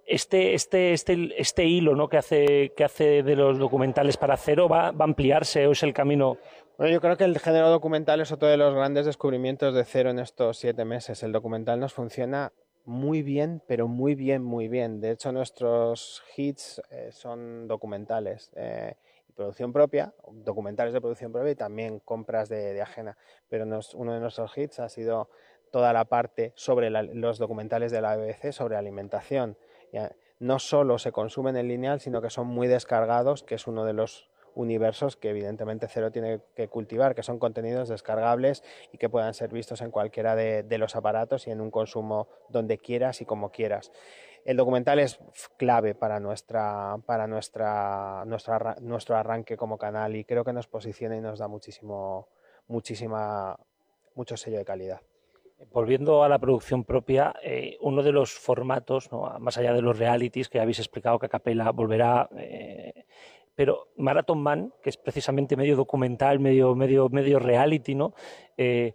este, 0.07 0.53
este, 0.53 0.93
este, 0.93 1.41
este 1.41 1.65
hilo 1.65 2.09
que, 2.09 2.19
hace, 2.19 3.23
de 3.23 3.37
los 3.37 3.59
documentales 3.59 4.19
para 4.19 4.37
cero 4.37 4.69
va, 4.69 4.91
va 4.91 5.05
a 5.05 5.09
ampliarse 5.09 5.67
o 5.67 5.73
es 5.73 5.83
el 5.85 5.95
camino. 5.95 6.37
Bueno, 6.77 6.93
yo 6.93 7.01
creo 7.01 7.17
que 7.17 7.25
el 7.25 7.39
género 7.39 7.71
documental 7.71 8.21
es 8.21 8.33
otro 8.33 8.49
de 8.49 8.59
los 8.59 8.75
grandes 8.75 9.07
descubrimientos 9.07 9.75
de 9.75 9.85
cero 9.85 10.11
en 10.11 10.19
estos 10.19 10.59
siete 10.59 10.85
meses. 10.85 11.23
El 11.23 11.33
documental 11.33 11.81
nos 11.81 11.95
funciona 11.95 12.53
muy 12.85 13.23
bien, 13.23 13.63
pero 13.67 13.89
muy 13.89 14.15
bien, 14.15 14.43
muy 14.43 14.69
bien. 14.69 15.01
De 15.01 15.13
hecho, 15.13 15.33
nuestros 15.33 16.23
hits 16.37 16.83
son 17.13 17.69
documentales 17.69 18.51
producción 19.35 19.73
propia, 19.73 20.15
documentales 20.33 20.93
de 20.93 21.01
producción 21.01 21.33
propia 21.33 21.53
y 21.53 21.57
también 21.57 22.01
compras 22.01 22.49
de, 22.49 22.81
ajena. 22.81 23.17
Pero 23.49 23.65
uno 23.95 24.15
de 24.15 24.21
nuestros 24.21 24.57
hits 24.57 24.81
ha 24.81 24.89
sido 24.89 25.31
toda 25.71 25.93
la 25.93 26.05
parte 26.05 26.53
sobre 26.57 26.91
los 26.91 27.39
documentales 27.39 27.93
de 27.93 28.01
la 28.01 28.17
BBC 28.17 28.53
sobre 28.53 28.77
alimentación. 28.77 29.57
no 30.39 30.59
solo 30.59 30.99
se 30.99 31.13
consumen 31.13 31.57
en 31.57 31.69
lineal, 31.69 32.01
sino 32.01 32.23
que 32.23 32.31
son 32.31 32.47
muy 32.47 32.67
descargados, 32.67 33.43
que 33.43 33.55
es 33.55 33.67
uno 33.67 33.85
de 33.85 33.93
los 33.93 34.29
universos 34.55 35.17
que 35.17 35.31
evidentemente 35.31 35.87
Cero 35.89 36.11
tiene 36.11 36.41
que 36.57 36.67
cultivar, 36.69 37.15
que 37.15 37.23
son 37.23 37.39
contenidos 37.39 37.89
descargables 37.89 38.65
y 38.93 38.99
que 38.99 39.09
puedan 39.09 39.33
ser 39.33 39.53
vistos 39.53 39.81
en 39.81 39.91
cualquiera 39.91 40.35
de 40.35 40.79
los 40.79 40.97
aparatos 40.97 41.47
y 41.47 41.51
en 41.51 41.61
un 41.61 41.71
consumo 41.71 42.29
donde 42.49 42.79
quieras 42.79 43.21
y 43.21 43.27
como 43.27 43.51
quieras 43.51 43.93
el 44.45 44.57
documental 44.57 44.99
es 44.99 45.19
clave 45.57 45.95
para, 45.95 46.21
nuestra, 46.21 46.97
para 47.07 47.27
nuestra, 47.27 48.25
nuestro 48.25 49.17
arranque 49.17 49.57
como 49.57 49.79
canal 49.79 50.17
y 50.17 50.25
creo 50.25 50.45
que 50.45 50.53
nos 50.53 50.67
posiciona 50.67 51.17
y 51.17 51.21
nos 51.21 51.39
da 51.39 51.49
muchísimo, 51.49 52.29
muchísima, 52.69 53.59
mucho 54.15 54.37
sello 54.37 54.59
de 54.59 54.65
calidad. 54.65 55.01
Volviendo 55.73 56.25
a 56.25 56.29
la 56.29 56.39
producción 56.39 56.85
propia, 56.85 57.35
eh, 57.43 57.77
uno 57.83 58.03
de 58.03 58.13
los 58.13 58.33
formatos, 58.33 59.11
más 59.41 59.59
allá 59.59 59.75
de 59.75 59.83
los 59.83 59.99
realities 59.99 60.49
que 60.49 60.59
habéis 60.59 60.79
explicado 60.79 61.19
que 61.19 61.29
Capela 61.29 61.71
volverá, 61.71 62.31
eh, 62.39 63.05
pero 63.55 63.89
Marathon 63.97 64.43
Man, 64.43 64.73
que 64.83 64.89
es 64.89 64.97
precisamente 64.97 65.55
medio 65.55 65.77
documental, 65.77 66.41
medio, 66.41 66.75
medio, 66.75 67.11
medio 67.11 67.39
reality, 67.39 67.95
¿no? 67.95 68.15
Eh, 68.57 68.95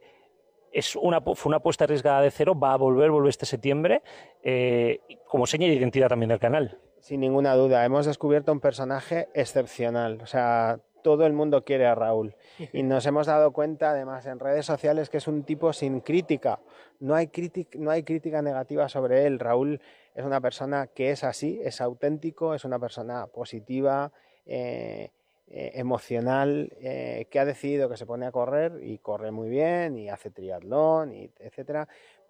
es 0.76 0.96
una, 0.98 1.22
fue 1.22 1.50
una 1.50 1.58
apuesta 1.58 1.86
arriesgada 1.86 2.22
de 2.22 2.30
cero, 2.32 2.54
va 2.60 2.74
a 2.74 2.78
volver, 2.78 3.10
vuelve 3.10 3.30
este 3.30 3.46
septiembre, 3.46 4.04
eh, 4.44 5.00
como 5.26 5.48
seña 5.48 5.68
de 5.68 5.74
identidad 5.74 6.10
también 6.10 6.30
del 6.30 6.40
canal. 6.40 6.78
Sin 7.00 7.22
ninguna 7.22 7.56
duda, 7.56 7.86
hemos 7.86 8.06
descubierto 8.06 8.52
un 8.52 8.60
personaje 8.60 9.30
excepcional. 9.34 10.20
O 10.22 10.26
sea, 10.26 10.80
todo 11.02 11.26
el 11.26 11.34
mundo 11.34 11.64
quiere 11.64 11.86
a 11.86 11.96
Raúl. 11.96 12.36
Y 12.74 12.84
nos 12.84 13.06
hemos 13.06 13.28
dado 13.28 13.54
cuenta, 13.54 13.92
además, 13.92 14.26
en 14.26 14.40
redes 14.40 14.66
sociales, 14.66 15.10
que 15.10 15.18
es 15.18 15.28
un 15.28 15.44
tipo 15.44 15.72
sin 15.72 16.02
crítica. 16.02 16.60
No 17.00 17.16
hay, 17.16 17.30
no 17.76 17.92
hay 17.92 18.04
crítica 18.04 18.42
negativa 18.42 18.90
sobre 18.90 19.28
él. 19.28 19.40
Raúl 19.40 19.80
es 20.14 20.26
una 20.26 20.42
persona 20.42 20.88
que 20.88 21.12
es 21.12 21.24
así, 21.24 21.62
es 21.64 21.80
auténtico, 21.80 22.54
es 22.54 22.66
una 22.66 22.80
persona 22.80 23.28
positiva. 23.28 24.12
Eh, 24.46 25.12
eh, 25.48 25.72
emocional 25.76 26.72
eh, 26.80 27.28
que 27.30 27.40
ha 27.40 27.46
decidido 27.46 27.90
que 27.90 27.98
se 27.98 28.06
pone 28.06 28.26
a 28.26 28.32
correr 28.32 28.80
y 28.82 28.98
corre 28.98 29.32
muy 29.32 29.50
bien 29.50 29.98
y 29.98 30.10
hace 30.10 30.32
triatlón 30.32 31.14
y 31.14 31.32
etcétera. 31.40 31.88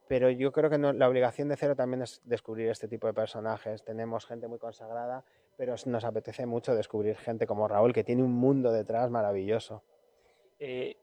Pero 0.08 0.30
yo 0.30 0.52
creo 0.52 0.70
que 0.70 0.78
la 0.78 1.10
obligación 1.10 1.50
de 1.50 1.58
cero 1.58 1.76
también 1.76 2.04
es 2.04 2.22
descubrir 2.26 2.70
este 2.70 2.88
tipo 2.88 3.08
de 3.08 3.14
personajes. 3.14 3.84
Tenemos 3.84 4.26
gente 4.28 4.48
muy 4.48 4.60
consagrada 4.60 5.24
pero 5.58 5.76
nos 5.86 6.04
apetece 6.04 6.46
mucho 6.46 6.76
descubrir 6.76 7.16
gente 7.16 7.48
como 7.48 7.68
Raúl 7.68 7.94
que 7.94 8.04
tiene 8.04 8.24
un 8.24 8.34
mundo 8.34 8.72
detrás 8.72 9.10
maravilloso. 9.10 9.84
Eh, 10.60 10.98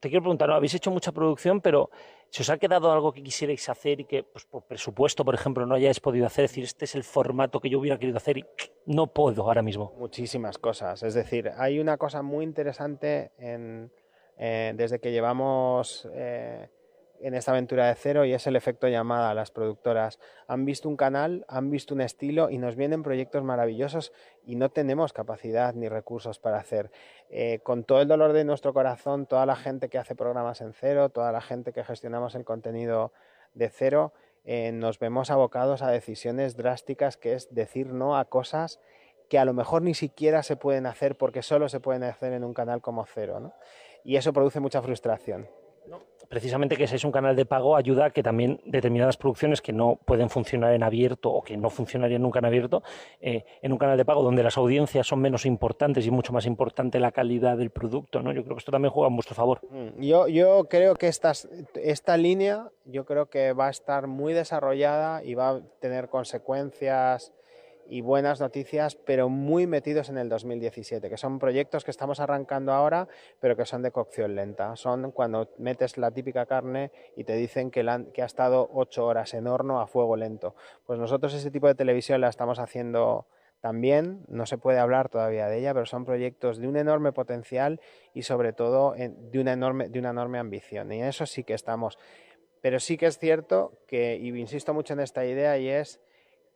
te 0.00 0.08
quiero 0.08 0.22
preguntar, 0.22 0.48
¿no? 0.48 0.54
habéis 0.54 0.74
hecho 0.74 0.90
mucha 0.90 1.12
producción, 1.12 1.60
pero 1.60 1.90
si 2.30 2.42
os 2.42 2.50
ha 2.50 2.58
quedado 2.58 2.92
algo 2.92 3.12
que 3.12 3.22
quisierais 3.22 3.68
hacer 3.68 4.00
y 4.00 4.04
que, 4.04 4.22
pues, 4.22 4.44
por 4.44 4.64
presupuesto, 4.64 5.24
por 5.24 5.34
ejemplo, 5.34 5.66
no 5.66 5.74
hayáis 5.74 6.00
podido 6.00 6.26
hacer, 6.26 6.44
es 6.44 6.50
decir, 6.52 6.64
este 6.64 6.84
es 6.84 6.94
el 6.94 7.04
formato 7.04 7.60
que 7.60 7.70
yo 7.70 7.78
hubiera 7.78 7.98
querido 7.98 8.16
hacer 8.16 8.38
y 8.38 8.44
no 8.86 9.08
puedo 9.08 9.42
ahora 9.42 9.62
mismo. 9.62 9.94
Muchísimas 9.98 10.58
cosas. 10.58 11.02
Es 11.02 11.14
decir, 11.14 11.50
hay 11.56 11.78
una 11.80 11.96
cosa 11.96 12.22
muy 12.22 12.44
interesante 12.44 13.32
en, 13.38 13.90
eh, 14.36 14.72
desde 14.76 15.00
que 15.00 15.10
llevamos 15.10 16.08
eh, 16.14 16.68
en 17.20 17.34
esta 17.34 17.52
aventura 17.52 17.86
de 17.88 17.94
cero 17.94 18.24
y 18.24 18.32
es 18.32 18.46
el 18.46 18.56
efecto 18.56 18.88
llamada. 18.88 19.30
a 19.30 19.34
Las 19.34 19.50
productoras 19.50 20.18
han 20.46 20.64
visto 20.64 20.88
un 20.88 20.96
canal, 20.96 21.44
han 21.48 21.70
visto 21.70 21.94
un 21.94 22.00
estilo 22.00 22.50
y 22.50 22.58
nos 22.58 22.76
vienen 22.76 23.02
proyectos 23.02 23.42
maravillosos 23.42 24.12
y 24.44 24.56
no 24.56 24.70
tenemos 24.70 25.12
capacidad 25.12 25.74
ni 25.74 25.88
recursos 25.88 26.38
para 26.38 26.58
hacer. 26.58 26.90
Eh, 27.30 27.60
con 27.62 27.84
todo 27.84 28.00
el 28.02 28.08
dolor 28.08 28.32
de 28.32 28.44
nuestro 28.44 28.72
corazón, 28.72 29.26
toda 29.26 29.46
la 29.46 29.56
gente 29.56 29.88
que 29.88 29.98
hace 29.98 30.14
programas 30.14 30.60
en 30.60 30.72
cero, 30.72 31.08
toda 31.08 31.32
la 31.32 31.40
gente 31.40 31.72
que 31.72 31.84
gestionamos 31.84 32.34
el 32.34 32.44
contenido 32.44 33.12
de 33.54 33.68
cero, 33.68 34.12
eh, 34.44 34.72
nos 34.72 34.98
vemos 34.98 35.30
abocados 35.30 35.82
a 35.82 35.90
decisiones 35.90 36.56
drásticas 36.56 37.16
que 37.16 37.34
es 37.34 37.54
decir 37.54 37.92
no 37.92 38.16
a 38.16 38.24
cosas 38.24 38.80
que 39.28 39.38
a 39.38 39.44
lo 39.44 39.52
mejor 39.52 39.82
ni 39.82 39.94
siquiera 39.94 40.42
se 40.42 40.56
pueden 40.56 40.86
hacer 40.86 41.16
porque 41.16 41.42
solo 41.42 41.68
se 41.68 41.80
pueden 41.80 42.02
hacer 42.02 42.32
en 42.32 42.44
un 42.44 42.54
canal 42.54 42.80
como 42.80 43.04
cero. 43.04 43.52
Y 44.04 44.16
eso 44.16 44.32
produce 44.32 44.60
mucha 44.60 44.80
frustración. 44.80 45.48
Precisamente 46.28 46.76
que 46.76 46.86
seáis 46.86 47.04
un 47.04 47.12
canal 47.12 47.36
de 47.36 47.46
pago 47.46 47.76
ayuda 47.76 48.06
a 48.06 48.10
que 48.10 48.22
también 48.22 48.60
determinadas 48.64 49.16
producciones 49.16 49.62
que 49.62 49.72
no 49.72 49.98
pueden 50.04 50.30
funcionar 50.30 50.74
en 50.74 50.82
abierto 50.82 51.30
o 51.30 51.42
que 51.42 51.56
no 51.56 51.70
funcionarían 51.70 52.22
nunca 52.22 52.38
en 52.38 52.44
abierto, 52.44 52.82
eh, 53.20 53.44
en 53.62 53.72
un 53.72 53.78
canal 53.78 53.96
de 53.96 54.04
pago 54.04 54.22
donde 54.22 54.42
las 54.42 54.56
audiencias 54.56 55.06
son 55.06 55.20
menos 55.20 55.46
importantes 55.46 56.06
y 56.06 56.10
mucho 56.10 56.32
más 56.32 56.46
importante 56.46 57.00
la 57.00 57.12
calidad 57.12 57.56
del 57.56 57.70
producto, 57.70 58.22
¿no? 58.22 58.32
Yo 58.32 58.42
creo 58.44 58.56
que 58.56 58.60
esto 58.60 58.72
también 58.72 58.92
juega 58.92 59.08
en 59.08 59.16
vuestro 59.16 59.34
favor. 59.34 59.60
Mm, 59.70 60.00
yo, 60.02 60.28
yo 60.28 60.68
creo 60.68 60.94
que 60.94 61.08
estas, 61.08 61.48
esta 61.74 62.16
línea, 62.16 62.70
yo 62.84 63.04
creo 63.04 63.26
que 63.26 63.52
va 63.52 63.68
a 63.68 63.70
estar 63.70 64.06
muy 64.06 64.32
desarrollada 64.32 65.24
y 65.24 65.34
va 65.34 65.50
a 65.50 65.60
tener 65.80 66.08
consecuencias 66.08 67.32
y 67.88 68.02
buenas 68.02 68.40
noticias, 68.40 68.96
pero 68.96 69.28
muy 69.28 69.66
metidos 69.66 70.08
en 70.08 70.18
el 70.18 70.28
2017, 70.28 71.08
que 71.08 71.16
son 71.16 71.38
proyectos 71.38 71.84
que 71.84 71.90
estamos 71.90 72.20
arrancando 72.20 72.72
ahora, 72.72 73.08
pero 73.40 73.56
que 73.56 73.64
son 73.64 73.82
de 73.82 73.90
cocción 73.90 74.34
lenta. 74.34 74.76
Son 74.76 75.10
cuando 75.10 75.50
metes 75.58 75.96
la 75.96 76.10
típica 76.10 76.46
carne 76.46 76.92
y 77.16 77.24
te 77.24 77.34
dicen 77.34 77.70
que, 77.70 77.80
ha 77.88 78.24
estado 78.24 78.68
ocho 78.72 79.06
horas 79.06 79.34
en 79.34 79.46
horno 79.46 79.80
a 79.80 79.86
fuego 79.86 80.16
lento. 80.16 80.54
Pues 80.84 80.98
nosotros 80.98 81.32
ese 81.34 81.50
tipo 81.50 81.66
de 81.66 81.74
televisión 81.74 82.20
la 82.20 82.28
estamos 82.28 82.58
haciendo 82.58 83.26
también, 83.60 84.24
no 84.28 84.46
se 84.46 84.58
puede 84.58 84.78
hablar 84.78 85.08
todavía 85.08 85.48
de 85.48 85.58
ella, 85.58 85.74
pero 85.74 85.86
son 85.86 86.04
proyectos 86.04 86.58
de 86.58 86.68
un 86.68 86.76
enorme 86.76 87.12
potencial 87.12 87.80
y 88.14 88.22
sobre 88.22 88.52
todo 88.52 88.92
de, 88.92 89.40
una 89.40 89.52
enorme, 89.52 89.88
de 89.88 89.98
una 89.98 90.10
enorme 90.10 90.38
ambición. 90.38 90.92
Y 90.92 91.00
en 91.00 91.06
eso 91.06 91.26
sí 91.26 91.42
que 91.42 91.54
estamos. 91.54 91.98
Pero 92.60 92.80
sí 92.80 92.96
que 92.96 93.06
es 93.06 93.18
cierto 93.18 93.80
que, 93.86 94.16
y 94.16 94.28
insisto 94.28 94.74
mucho 94.74 94.92
en 94.92 95.00
esta 95.00 95.24
idea, 95.24 95.58
y 95.58 95.68
es 95.68 96.00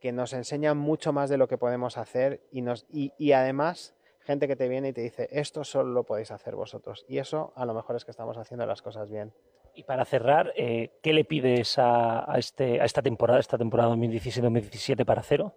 que 0.03 0.11
nos 0.11 0.33
enseñan 0.33 0.77
mucho 0.77 1.13
más 1.13 1.29
de 1.29 1.37
lo 1.37 1.47
que 1.47 1.57
podemos 1.57 1.97
hacer 1.97 2.41
y, 2.51 2.61
nos, 2.61 2.85
y, 2.89 3.31
además 3.31 3.95
gente 4.19 4.49
que 4.49 4.57
te 4.57 4.67
viene 4.67 4.89
y 4.89 4.93
te 4.93 4.99
dice, 4.99 5.29
esto 5.31 5.63
solo 5.63 5.93
lo 5.93 6.03
podéis 6.03 6.29
hacer 6.31 6.57
vosotros. 6.57 7.05
Y 7.07 7.19
eso 7.19 7.53
a 7.55 7.65
lo 7.65 7.73
mejor 7.73 7.95
es 7.95 8.03
que 8.03 8.11
estamos 8.11 8.37
haciendo 8.37 8.65
las 8.65 8.81
cosas 8.81 9.09
bien. 9.09 9.31
Y 9.73 9.83
para 9.83 10.03
cerrar, 10.03 10.51
eh, 10.57 10.91
¿qué 11.01 11.13
le 11.13 11.23
pides 11.23 11.75
a, 11.77 12.25
este, 12.35 12.81
a 12.81 12.83
esta 12.83 13.01
temporada, 13.01 13.39
esta 13.39 13.57
temporada 13.57 13.95
2017-2017 13.95 15.05
para 15.05 15.23
cero? 15.23 15.53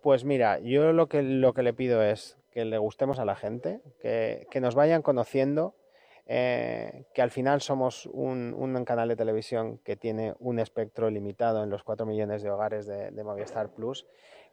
Pues 0.00 0.24
mira, 0.24 0.60
yo 0.60 0.92
lo 0.92 1.08
que, 1.08 1.24
lo 1.24 1.52
que 1.52 1.64
le 1.64 1.72
pido 1.72 2.04
es 2.04 2.38
que 2.52 2.64
le 2.64 2.78
gustemos 2.78 3.18
a 3.18 3.24
la 3.24 3.34
gente, 3.34 3.80
que, 4.00 4.46
que 4.48 4.60
nos 4.60 4.76
vayan 4.76 5.02
conociendo, 5.02 5.74
eh, 6.28 7.04
que 7.14 7.22
al 7.22 7.30
final 7.30 7.60
somos 7.60 8.06
un, 8.06 8.84
canal 8.84 9.08
de 9.08 9.16
televisión 9.16 9.78
que 9.78 9.96
tiene 9.96 10.34
un 10.40 10.58
espectro 10.58 11.08
limitado 11.08 11.62
en 11.62 11.70
los 11.70 11.84
4 11.84 12.04
millones 12.04 12.42
de 12.42 12.50
hogares 12.50 12.86
de, 12.86 13.24
Movistar 13.24 13.70
Plus, 13.70 14.06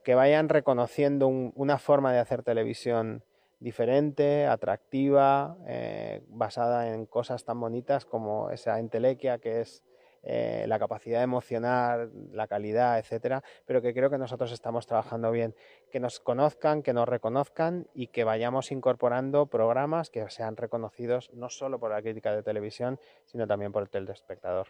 que 0.03 0.13
vayan 0.13 0.49
reconociendo 0.49 1.27
una 1.27 1.79
forma 1.79 2.13
de 2.13 2.19
hacer 2.19 2.43
televisión 2.43 3.23
diferente, 3.59 4.45
atractiva, 4.45 5.57
eh, 5.65 6.21
basada 6.27 6.93
en 6.93 7.05
cosas 7.05 7.43
tan 7.43 7.59
bonitas 7.59 8.05
como 8.05 8.51
esa 8.51 8.77
entelequia 8.79 9.39
que 9.39 9.61
es 9.61 9.83
eh, 10.23 10.65
la 10.67 10.79
capacidad 10.79 11.19
de 11.19 11.25
emocionar, 11.25 12.09
la 12.31 12.47
calidad, 12.47 12.97
etcétera, 12.97 13.43
pero 13.65 13.81
que 13.81 13.93
creo 13.93 14.09
que 14.09 14.17
nosotros 14.17 14.51
estamos 14.51 14.87
trabajando 14.87 15.31
bien. 15.31 15.55
Que 15.91 15.99
nos 15.99 16.19
conozcan, 16.19 16.81
que 16.81 16.93
nos 16.93 17.07
reconozcan 17.07 17.87
y 17.93 18.07
que 18.07 18.23
vayamos 18.23 18.71
incorporando 18.71 19.47
programas 19.47 20.09
que 20.09 20.27
sean 20.29 20.55
reconocidos 20.57 21.29
no 21.33 21.49
solo 21.49 21.79
por 21.79 21.91
la 21.91 22.01
crítica 22.01 22.35
de 22.35 22.43
televisión, 22.43 22.99
sino 23.25 23.47
también 23.47 23.71
por 23.71 23.83
el 23.83 23.89
telespectador. 23.89 24.67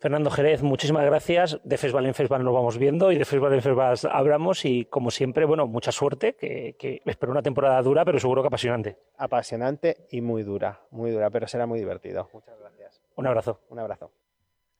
Fernando 0.00 0.30
Jerez, 0.30 0.62
muchísimas 0.62 1.06
gracias. 1.06 1.58
De 1.64 1.78
Festival 1.78 2.04
en 2.04 2.14
Festival 2.14 2.44
nos 2.44 2.52
vamos 2.52 2.76
viendo 2.76 3.10
y 3.10 3.16
de 3.16 3.24
Festival 3.24 3.54
en 3.54 3.62
Festival 3.62 3.96
hablamos 4.10 4.64
y 4.66 4.84
como 4.84 5.10
siempre, 5.10 5.46
bueno, 5.46 5.66
mucha 5.66 5.92
suerte, 5.92 6.34
que, 6.34 6.76
que 6.78 7.00
espero 7.06 7.32
una 7.32 7.42
temporada 7.42 7.80
dura, 7.80 8.04
pero 8.04 8.18
seguro 8.18 8.42
que 8.42 8.48
apasionante. 8.48 8.98
Apasionante 9.16 10.06
y 10.10 10.20
muy 10.20 10.42
dura, 10.42 10.80
muy 10.90 11.10
dura, 11.10 11.30
pero 11.30 11.48
será 11.48 11.66
muy 11.66 11.78
divertido. 11.78 12.28
Muchas 12.34 12.58
gracias. 12.58 13.00
Un 13.16 13.26
abrazo. 13.26 13.60
Un 13.70 13.78
abrazo. 13.78 14.10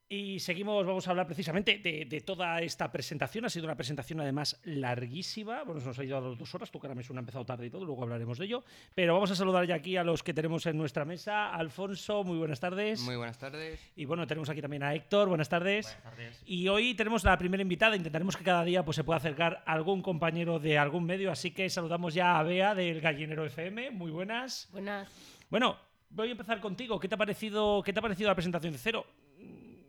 Y 0.08 0.38
seguimos, 0.38 0.84
vamos 0.84 1.06
a 1.08 1.10
hablar 1.10 1.26
precisamente 1.26 1.78
de, 1.78 2.20
toda 2.20 2.60
esta 2.60 2.92
presentación. 2.92 3.46
Ha 3.46 3.48
sido 3.48 3.64
una 3.64 3.74
presentación 3.74 4.20
además 4.20 4.60
larguísima. 4.64 5.64
Bueno, 5.64 5.80
nos 5.80 5.98
ha 5.98 6.02
llevado 6.04 6.34
dos 6.34 6.54
horas, 6.54 6.70
tu 6.70 6.78
cara 6.78 6.94
me 6.94 7.02
suena 7.02 7.20
ha 7.20 7.22
empezado 7.22 7.44
tarde 7.46 7.66
y 7.66 7.70
todo, 7.70 7.86
luego 7.86 8.02
hablaremos 8.02 8.38
de 8.38 8.44
ello. 8.44 8.64
Pero 8.94 9.14
vamos 9.14 9.30
a 9.30 9.34
saludar 9.34 9.66
ya 9.66 9.76
aquí 9.76 9.96
a 9.96 10.04
los 10.04 10.22
que 10.22 10.34
tenemos 10.34 10.66
en 10.66 10.76
nuestra 10.76 11.06
mesa. 11.06 11.54
Alfonso, 11.54 12.22
muy 12.22 12.36
buenas 12.36 12.60
tardes. 12.60 13.00
Muy 13.00 13.16
buenas 13.16 13.38
tardes. 13.38 13.80
Y 13.96 14.04
bueno, 14.04 14.26
tenemos 14.26 14.50
aquí 14.50 14.60
también 14.60 14.82
a 14.82 14.94
Héctor, 14.94 15.28
buenas 15.28 15.48
tardes. 15.48 15.86
Buenas 15.86 16.02
tardes. 16.02 16.42
Y 16.44 16.68
hoy 16.68 16.94
tenemos 16.94 17.24
la 17.24 17.38
primera 17.38 17.62
invitada. 17.62 17.96
Intentaremos 17.96 18.36
que 18.36 18.44
cada 18.44 18.62
día 18.62 18.84
pues, 18.84 18.96
se 18.96 19.04
pueda 19.04 19.16
acercar 19.16 19.62
algún 19.64 20.02
compañero 20.02 20.58
de 20.58 20.76
algún 20.76 21.04
medio. 21.04 21.32
Así 21.32 21.52
que 21.52 21.70
saludamos 21.70 22.12
ya 22.12 22.38
a 22.38 22.42
Bea 22.42 22.74
del 22.74 23.00
Gallinero 23.00 23.46
FM. 23.46 23.90
Muy 23.92 24.10
buenas. 24.10 24.68
Buenas. 24.70 25.08
Bueno, 25.48 25.78
voy 26.10 26.28
a 26.28 26.32
empezar 26.32 26.60
contigo. 26.60 27.00
¿Qué 27.00 27.08
te 27.08 27.14
ha 27.14 27.18
parecido, 27.18 27.82
qué 27.82 27.92
te 27.92 28.00
ha 28.00 28.02
parecido 28.02 28.28
la 28.28 28.34
presentación 28.34 28.72
de 28.72 28.78
Cero? 28.78 29.06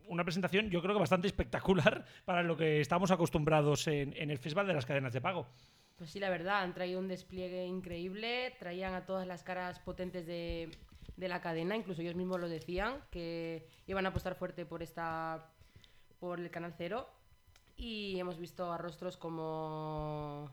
Una 0.08 0.24
presentación 0.24 0.70
yo 0.70 0.80
creo 0.82 0.94
que 0.94 1.00
bastante 1.00 1.26
espectacular 1.26 2.04
para 2.24 2.42
lo 2.42 2.56
que 2.56 2.80
estamos 2.80 3.10
acostumbrados 3.10 3.86
en, 3.86 4.12
el 4.16 4.38
Festival 4.38 4.66
de 4.66 4.74
las 4.74 4.86
cadenas 4.86 5.12
de 5.12 5.20
pago. 5.20 5.46
Pues 5.96 6.10
sí, 6.10 6.20
la 6.20 6.28
verdad, 6.28 6.62
han 6.62 6.74
traído 6.74 7.00
un 7.00 7.08
despliegue 7.08 7.64
increíble, 7.64 8.54
traían 8.58 8.94
a 8.94 9.06
todas 9.06 9.26
las 9.26 9.42
caras 9.42 9.78
potentes 9.80 10.26
de, 10.26 10.70
la 11.16 11.40
cadena, 11.40 11.76
incluso 11.76 12.02
ellos 12.02 12.14
mismos 12.14 12.38
lo 12.38 12.48
decían, 12.48 13.00
que 13.10 13.66
iban 13.86 14.04
a 14.04 14.10
apostar 14.10 14.34
fuerte 14.34 14.66
por 14.66 14.82
esta 14.82 15.50
por 16.18 16.40
el 16.40 16.50
Canal 16.50 16.74
Cero 16.76 17.08
y 17.76 18.18
hemos 18.18 18.38
visto 18.38 18.72
a 18.72 18.78
rostros 18.78 19.16
como 19.16 20.50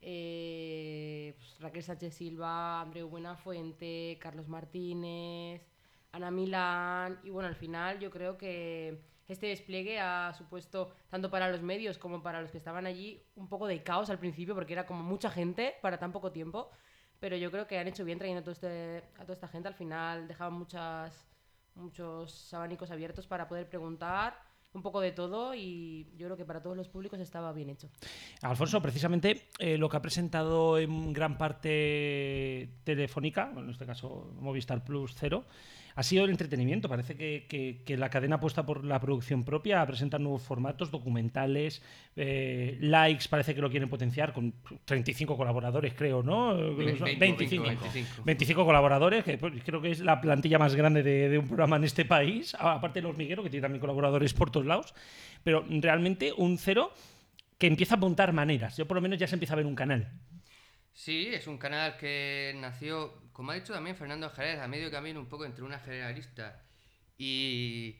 eh, 0.00 1.34
pues, 1.38 1.60
Raquel 1.60 1.82
Sánchez 1.82 2.14
Silva, 2.14 2.80
Andreu 2.80 3.08
Buenafuente, 3.08 4.18
Carlos 4.20 4.48
Martínez, 4.48 5.62
Ana 6.12 6.30
Milán 6.30 7.18
y 7.24 7.30
bueno, 7.30 7.48
al 7.48 7.56
final 7.56 7.98
yo 7.98 8.10
creo 8.10 8.36
que 8.36 9.00
este 9.28 9.46
despliegue 9.46 9.98
ha 9.98 10.32
supuesto, 10.34 10.92
tanto 11.08 11.30
para 11.30 11.50
los 11.50 11.62
medios 11.62 11.98
como 11.98 12.22
para 12.22 12.40
los 12.42 12.50
que 12.50 12.58
estaban 12.58 12.86
allí, 12.86 13.22
un 13.34 13.48
poco 13.48 13.66
de 13.66 13.82
caos 13.82 14.10
al 14.10 14.18
principio 14.18 14.54
porque 14.54 14.74
era 14.74 14.86
como 14.86 15.02
mucha 15.02 15.30
gente 15.30 15.74
para 15.80 15.98
tan 15.98 16.12
poco 16.12 16.30
tiempo, 16.30 16.70
pero 17.18 17.36
yo 17.36 17.50
creo 17.50 17.66
que 17.66 17.78
han 17.78 17.88
hecho 17.88 18.04
bien 18.04 18.18
trayendo 18.18 18.40
a, 18.40 18.44
todo 18.44 18.52
este, 18.52 18.98
a 19.16 19.22
toda 19.22 19.34
esta 19.34 19.48
gente, 19.48 19.68
al 19.68 19.74
final 19.74 20.28
dejaban 20.28 20.54
muchas, 20.54 21.26
muchos 21.74 22.52
abanicos 22.52 22.90
abiertos 22.90 23.26
para 23.26 23.48
poder 23.48 23.68
preguntar 23.68 24.36
un 24.74 24.82
poco 24.82 25.00
de 25.00 25.12
todo 25.12 25.54
y 25.54 26.10
yo 26.16 26.26
creo 26.26 26.36
que 26.36 26.44
para 26.44 26.62
todos 26.62 26.76
los 26.76 26.88
públicos 26.88 27.20
estaba 27.20 27.52
bien 27.52 27.70
hecho. 27.70 27.88
Alfonso, 28.40 28.80
precisamente 28.80 29.48
eh, 29.58 29.76
lo 29.76 29.88
que 29.88 29.96
ha 29.98 30.02
presentado 30.02 30.78
en 30.78 31.12
gran 31.12 31.36
parte 31.36 32.70
Telefónica, 32.84 33.52
en 33.54 33.70
este 33.70 33.86
caso 33.86 34.32
Movistar 34.40 34.82
Plus 34.82 35.14
Cero, 35.14 35.44
ha 35.94 36.02
sido 36.02 36.24
el 36.24 36.30
entretenimiento. 36.30 36.88
Parece 36.88 37.16
que, 37.16 37.96
la 37.96 38.08
cadena 38.08 38.36
apuesta 38.36 38.64
por 38.64 38.84
la 38.84 39.00
producción 39.00 39.44
propia, 39.44 39.82
a 39.82 39.86
presentar 39.86 40.20
nuevos 40.20 40.42
formatos, 40.42 40.90
documentales, 40.90 41.82
eh, 42.16 42.78
likes, 42.80 43.26
parece 43.28 43.54
que 43.54 43.60
lo 43.60 43.70
quieren 43.70 43.88
potenciar 43.88 44.32
con 44.32 44.54
35 44.84 45.36
colaboradores, 45.36 45.94
creo, 45.94 46.22
¿no? 46.22 46.54
25, 46.74 47.64
25, 48.24 48.64
colaboradores, 48.64 49.24
que 49.24 49.38
pues, 49.38 49.52
creo 49.64 49.80
que 49.80 49.90
es 49.90 50.00
la 50.00 50.20
plantilla 50.20 50.58
más 50.58 50.74
grande 50.74 51.02
de, 51.02 51.38
un 51.38 51.46
programa 51.46 51.76
en 51.76 51.84
este 51.84 52.04
país, 52.04 52.54
aparte 52.58 53.00
de 53.00 53.08
los 53.08 53.16
Migueros, 53.16 53.44
que 53.44 53.50
tiene 53.50 53.62
también 53.62 53.80
colaboradores 53.80 54.34
por 54.34 54.50
todos 54.50 54.66
lados, 54.66 54.94
pero 55.44 55.64
realmente 55.68 56.32
un 56.36 56.58
cero 56.58 56.92
que 57.58 57.66
empieza 57.66 57.94
a 57.94 57.98
apuntar 57.98 58.32
maneras. 58.32 58.76
Yo 58.76 58.86
por 58.86 58.96
lo 58.96 59.00
menos 59.00 59.18
ya 59.18 59.26
se 59.26 59.36
empieza 59.36 59.54
a 59.54 59.56
ver 59.56 59.66
un 59.66 59.74
canal. 59.74 60.08
Sí, 60.94 61.28
es 61.32 61.46
un 61.46 61.58
canal 61.58 61.96
que 61.96 62.54
nació 62.56 63.22
como 63.32 63.50
ha 63.50 63.54
dicho 63.54 63.72
también 63.72 63.96
Fernando 63.96 64.30
Jerez, 64.30 64.60
a 64.60 64.68
medio 64.68 64.90
camino 64.90 65.18
un 65.18 65.28
poco 65.28 65.44
entre 65.44 65.64
una 65.64 65.78
generalista 65.78 66.62
y, 67.16 67.96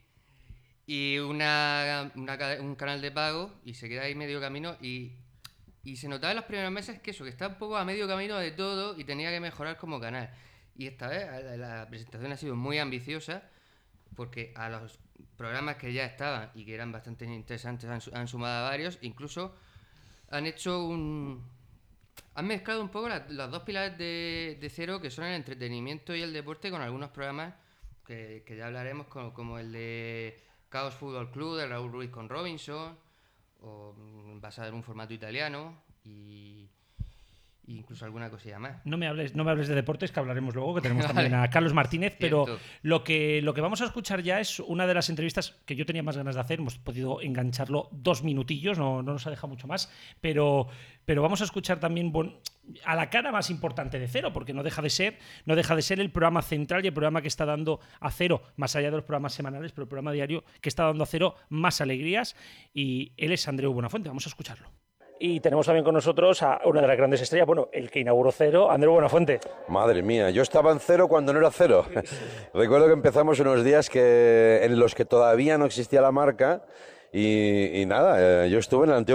y 0.86 1.18
una, 1.18 2.12
un 2.14 2.76
canal 2.76 3.00
de 3.00 3.10
pago, 3.10 3.60
y 3.64 3.74
se 3.74 3.88
queda 3.88 4.02
ahí 4.02 4.14
medio 4.14 4.40
camino, 4.40 4.76
y, 4.80 5.12
y 5.84 5.96
se 5.96 6.08
notaba 6.08 6.32
en 6.32 6.36
los 6.36 6.44
primeros 6.44 6.70
meses 6.70 7.00
que 7.00 7.12
eso, 7.12 7.24
que 7.24 7.30
está 7.30 7.48
un 7.48 7.54
poco 7.56 7.76
a 7.76 7.84
medio 7.84 8.06
camino 8.06 8.36
de 8.36 8.50
todo 8.52 8.98
y 8.98 9.04
tenía 9.04 9.30
que 9.30 9.40
mejorar 9.40 9.76
como 9.78 10.00
canal. 10.00 10.30
Y 10.76 10.86
esta 10.86 11.08
vez 11.08 11.26
la, 11.58 11.86
presentación 11.88 12.32
ha 12.32 12.36
sido 12.36 12.56
muy 12.56 12.78
ambiciosa, 12.78 13.42
porque 14.16 14.52
a 14.54 14.68
los 14.68 14.98
programas 15.36 15.76
que 15.76 15.92
ya 15.92 16.04
estaban 16.04 16.50
y 16.54 16.64
que 16.64 16.74
eran 16.74 16.92
bastante 16.92 17.24
interesantes 17.24 17.88
han, 17.88 18.00
han 18.18 18.28
sumado 18.28 18.66
a 18.66 18.70
varios, 18.70 18.98
incluso 19.00 19.54
han 20.30 20.46
hecho 20.46 20.84
un, 20.84 21.42
han 22.34 22.46
mezclado 22.46 22.80
un 22.82 22.88
poco 22.88 23.08
las, 23.08 23.50
dos 23.50 23.62
pilares 23.62 23.98
de, 23.98 24.70
cero, 24.74 25.00
que 25.00 25.10
son 25.10 25.24
el 25.24 25.34
entretenimiento 25.34 26.14
y 26.14 26.22
el 26.22 26.32
deporte, 26.32 26.70
con 26.70 26.80
algunos 26.80 27.10
programas 27.10 27.54
que, 28.06 28.44
ya 28.56 28.66
hablaremos, 28.66 29.06
como, 29.06 29.58
el 29.58 29.72
de 29.72 30.40
Chaos 30.70 30.94
Football 30.94 31.30
Club, 31.30 31.56
de 31.58 31.66
Raúl 31.66 31.92
Ruiz 31.92 32.10
con 32.10 32.28
Robinson, 32.28 32.96
o 33.60 33.94
mm, 33.96 34.40
basado 34.40 34.68
en 34.68 34.74
un 34.74 34.82
formato 34.82 35.12
italiano, 35.12 35.82
y, 36.04 36.68
e 37.66 37.72
incluso 37.72 38.04
alguna 38.04 38.28
cosilla 38.30 38.58
más. 38.58 38.84
No 38.84 38.96
me 38.98 39.06
hables, 39.06 39.34
no 39.36 39.44
me 39.44 39.50
hables 39.52 39.68
de 39.68 39.74
deportes, 39.74 40.10
que 40.10 40.18
hablaremos 40.20 40.54
luego, 40.54 40.74
que 40.74 40.80
tenemos 40.80 41.04
Vale. 41.06 41.14
también 41.14 41.34
a 41.34 41.48
Carlos 41.50 41.72
Martínez, 41.74 42.16
pero 42.18 42.46
lo 42.82 43.04
que, 43.04 43.40
lo 43.42 43.54
que 43.54 43.60
vamos 43.60 43.80
a 43.82 43.84
escuchar 43.86 44.22
ya 44.22 44.40
es 44.40 44.58
una 44.60 44.86
de 44.86 44.94
las 44.94 45.08
entrevistas 45.10 45.60
que 45.64 45.76
yo 45.76 45.86
tenía 45.86 46.02
más 46.02 46.16
ganas 46.16 46.34
de 46.34 46.40
hacer. 46.40 46.58
Hemos 46.58 46.78
podido 46.78 47.20
engancharlo 47.20 47.88
dos 47.92 48.22
minutillos, 48.24 48.78
no, 48.78 49.02
no 49.02 49.12
nos 49.12 49.26
ha 49.26 49.30
dejado 49.30 49.48
mucho 49.48 49.66
más, 49.68 49.90
pero, 50.20 50.66
pero 51.04 51.22
vamos 51.22 51.40
a 51.40 51.44
escuchar 51.44 51.78
también 51.80 52.10
bon- 52.12 52.40
a 52.84 52.94
la 52.96 53.10
cara 53.10 53.32
más 53.32 53.50
importante 53.50 53.98
de 53.98 54.06
Cero, 54.08 54.32
porque 54.32 54.52
no 54.52 54.62
deja 54.62 54.82
de 54.82 54.90
ser, 54.90 55.18
no 55.46 55.56
deja 55.56 55.74
de 55.76 55.82
ser 55.82 55.98
el 56.00 56.10
programa 56.10 56.42
central 56.42 56.84
y 56.84 56.88
el 56.88 56.94
programa 56.94 57.22
que 57.22 57.28
está 57.28 57.44
dando 57.44 57.80
a 58.00 58.10
Cero, 58.10 58.42
más 58.56 58.74
allá 58.76 58.90
de 58.90 58.96
los 58.96 59.04
programas 59.04 59.34
semanales, 59.34 59.72
pero 59.72 59.84
el 59.84 59.88
programa 59.88 60.12
diario 60.12 60.44
que 60.60 60.68
está 60.68 60.84
dando 60.84 61.04
a 61.04 61.06
Cero 61.06 61.34
más 61.48 61.80
alegrías. 61.80 62.36
Y 62.74 63.12
él 63.16 63.32
es 63.32 63.46
Andreu 63.48 63.72
Buenafuente. 63.72 64.08
Vamos 64.08 64.26
a 64.26 64.28
escucharlo. 64.30 64.68
Y 65.24 65.38
tenemos 65.38 65.66
también 65.66 65.84
con 65.84 65.94
nosotros 65.94 66.42
a 66.42 66.62
una 66.64 66.80
de 66.80 66.88
las 66.88 66.96
grandes 66.96 67.20
estrellas, 67.20 67.46
bueno, 67.46 67.68
el 67.70 67.92
que 67.92 68.00
inauguró 68.00 68.32
Cero, 68.32 68.68
Andrés 68.68 68.90
Buenafuente. 68.90 69.38
Madre 69.68 70.02
mía, 70.02 70.30
yo 70.30 70.42
estaba 70.42 70.72
en 70.72 70.80
cero 70.80 71.06
cuando 71.06 71.32
no 71.32 71.38
era 71.38 71.52
cero. 71.52 71.86
Recuerdo 72.52 72.88
que 72.88 72.92
empezamos 72.92 73.38
unos 73.38 73.62
días 73.62 73.88
que, 73.88 74.58
en 74.64 74.80
los 74.80 74.96
que 74.96 75.04
todavía 75.04 75.58
no 75.58 75.66
existía 75.66 76.00
la 76.00 76.10
marca 76.10 76.64
y, 77.12 77.82
y 77.82 77.86
nada, 77.86 78.46
eh, 78.46 78.50
yo 78.50 78.58
estuve 78.58 78.86
en 78.86 78.90
el 78.90 78.96
antiguo 78.96 79.10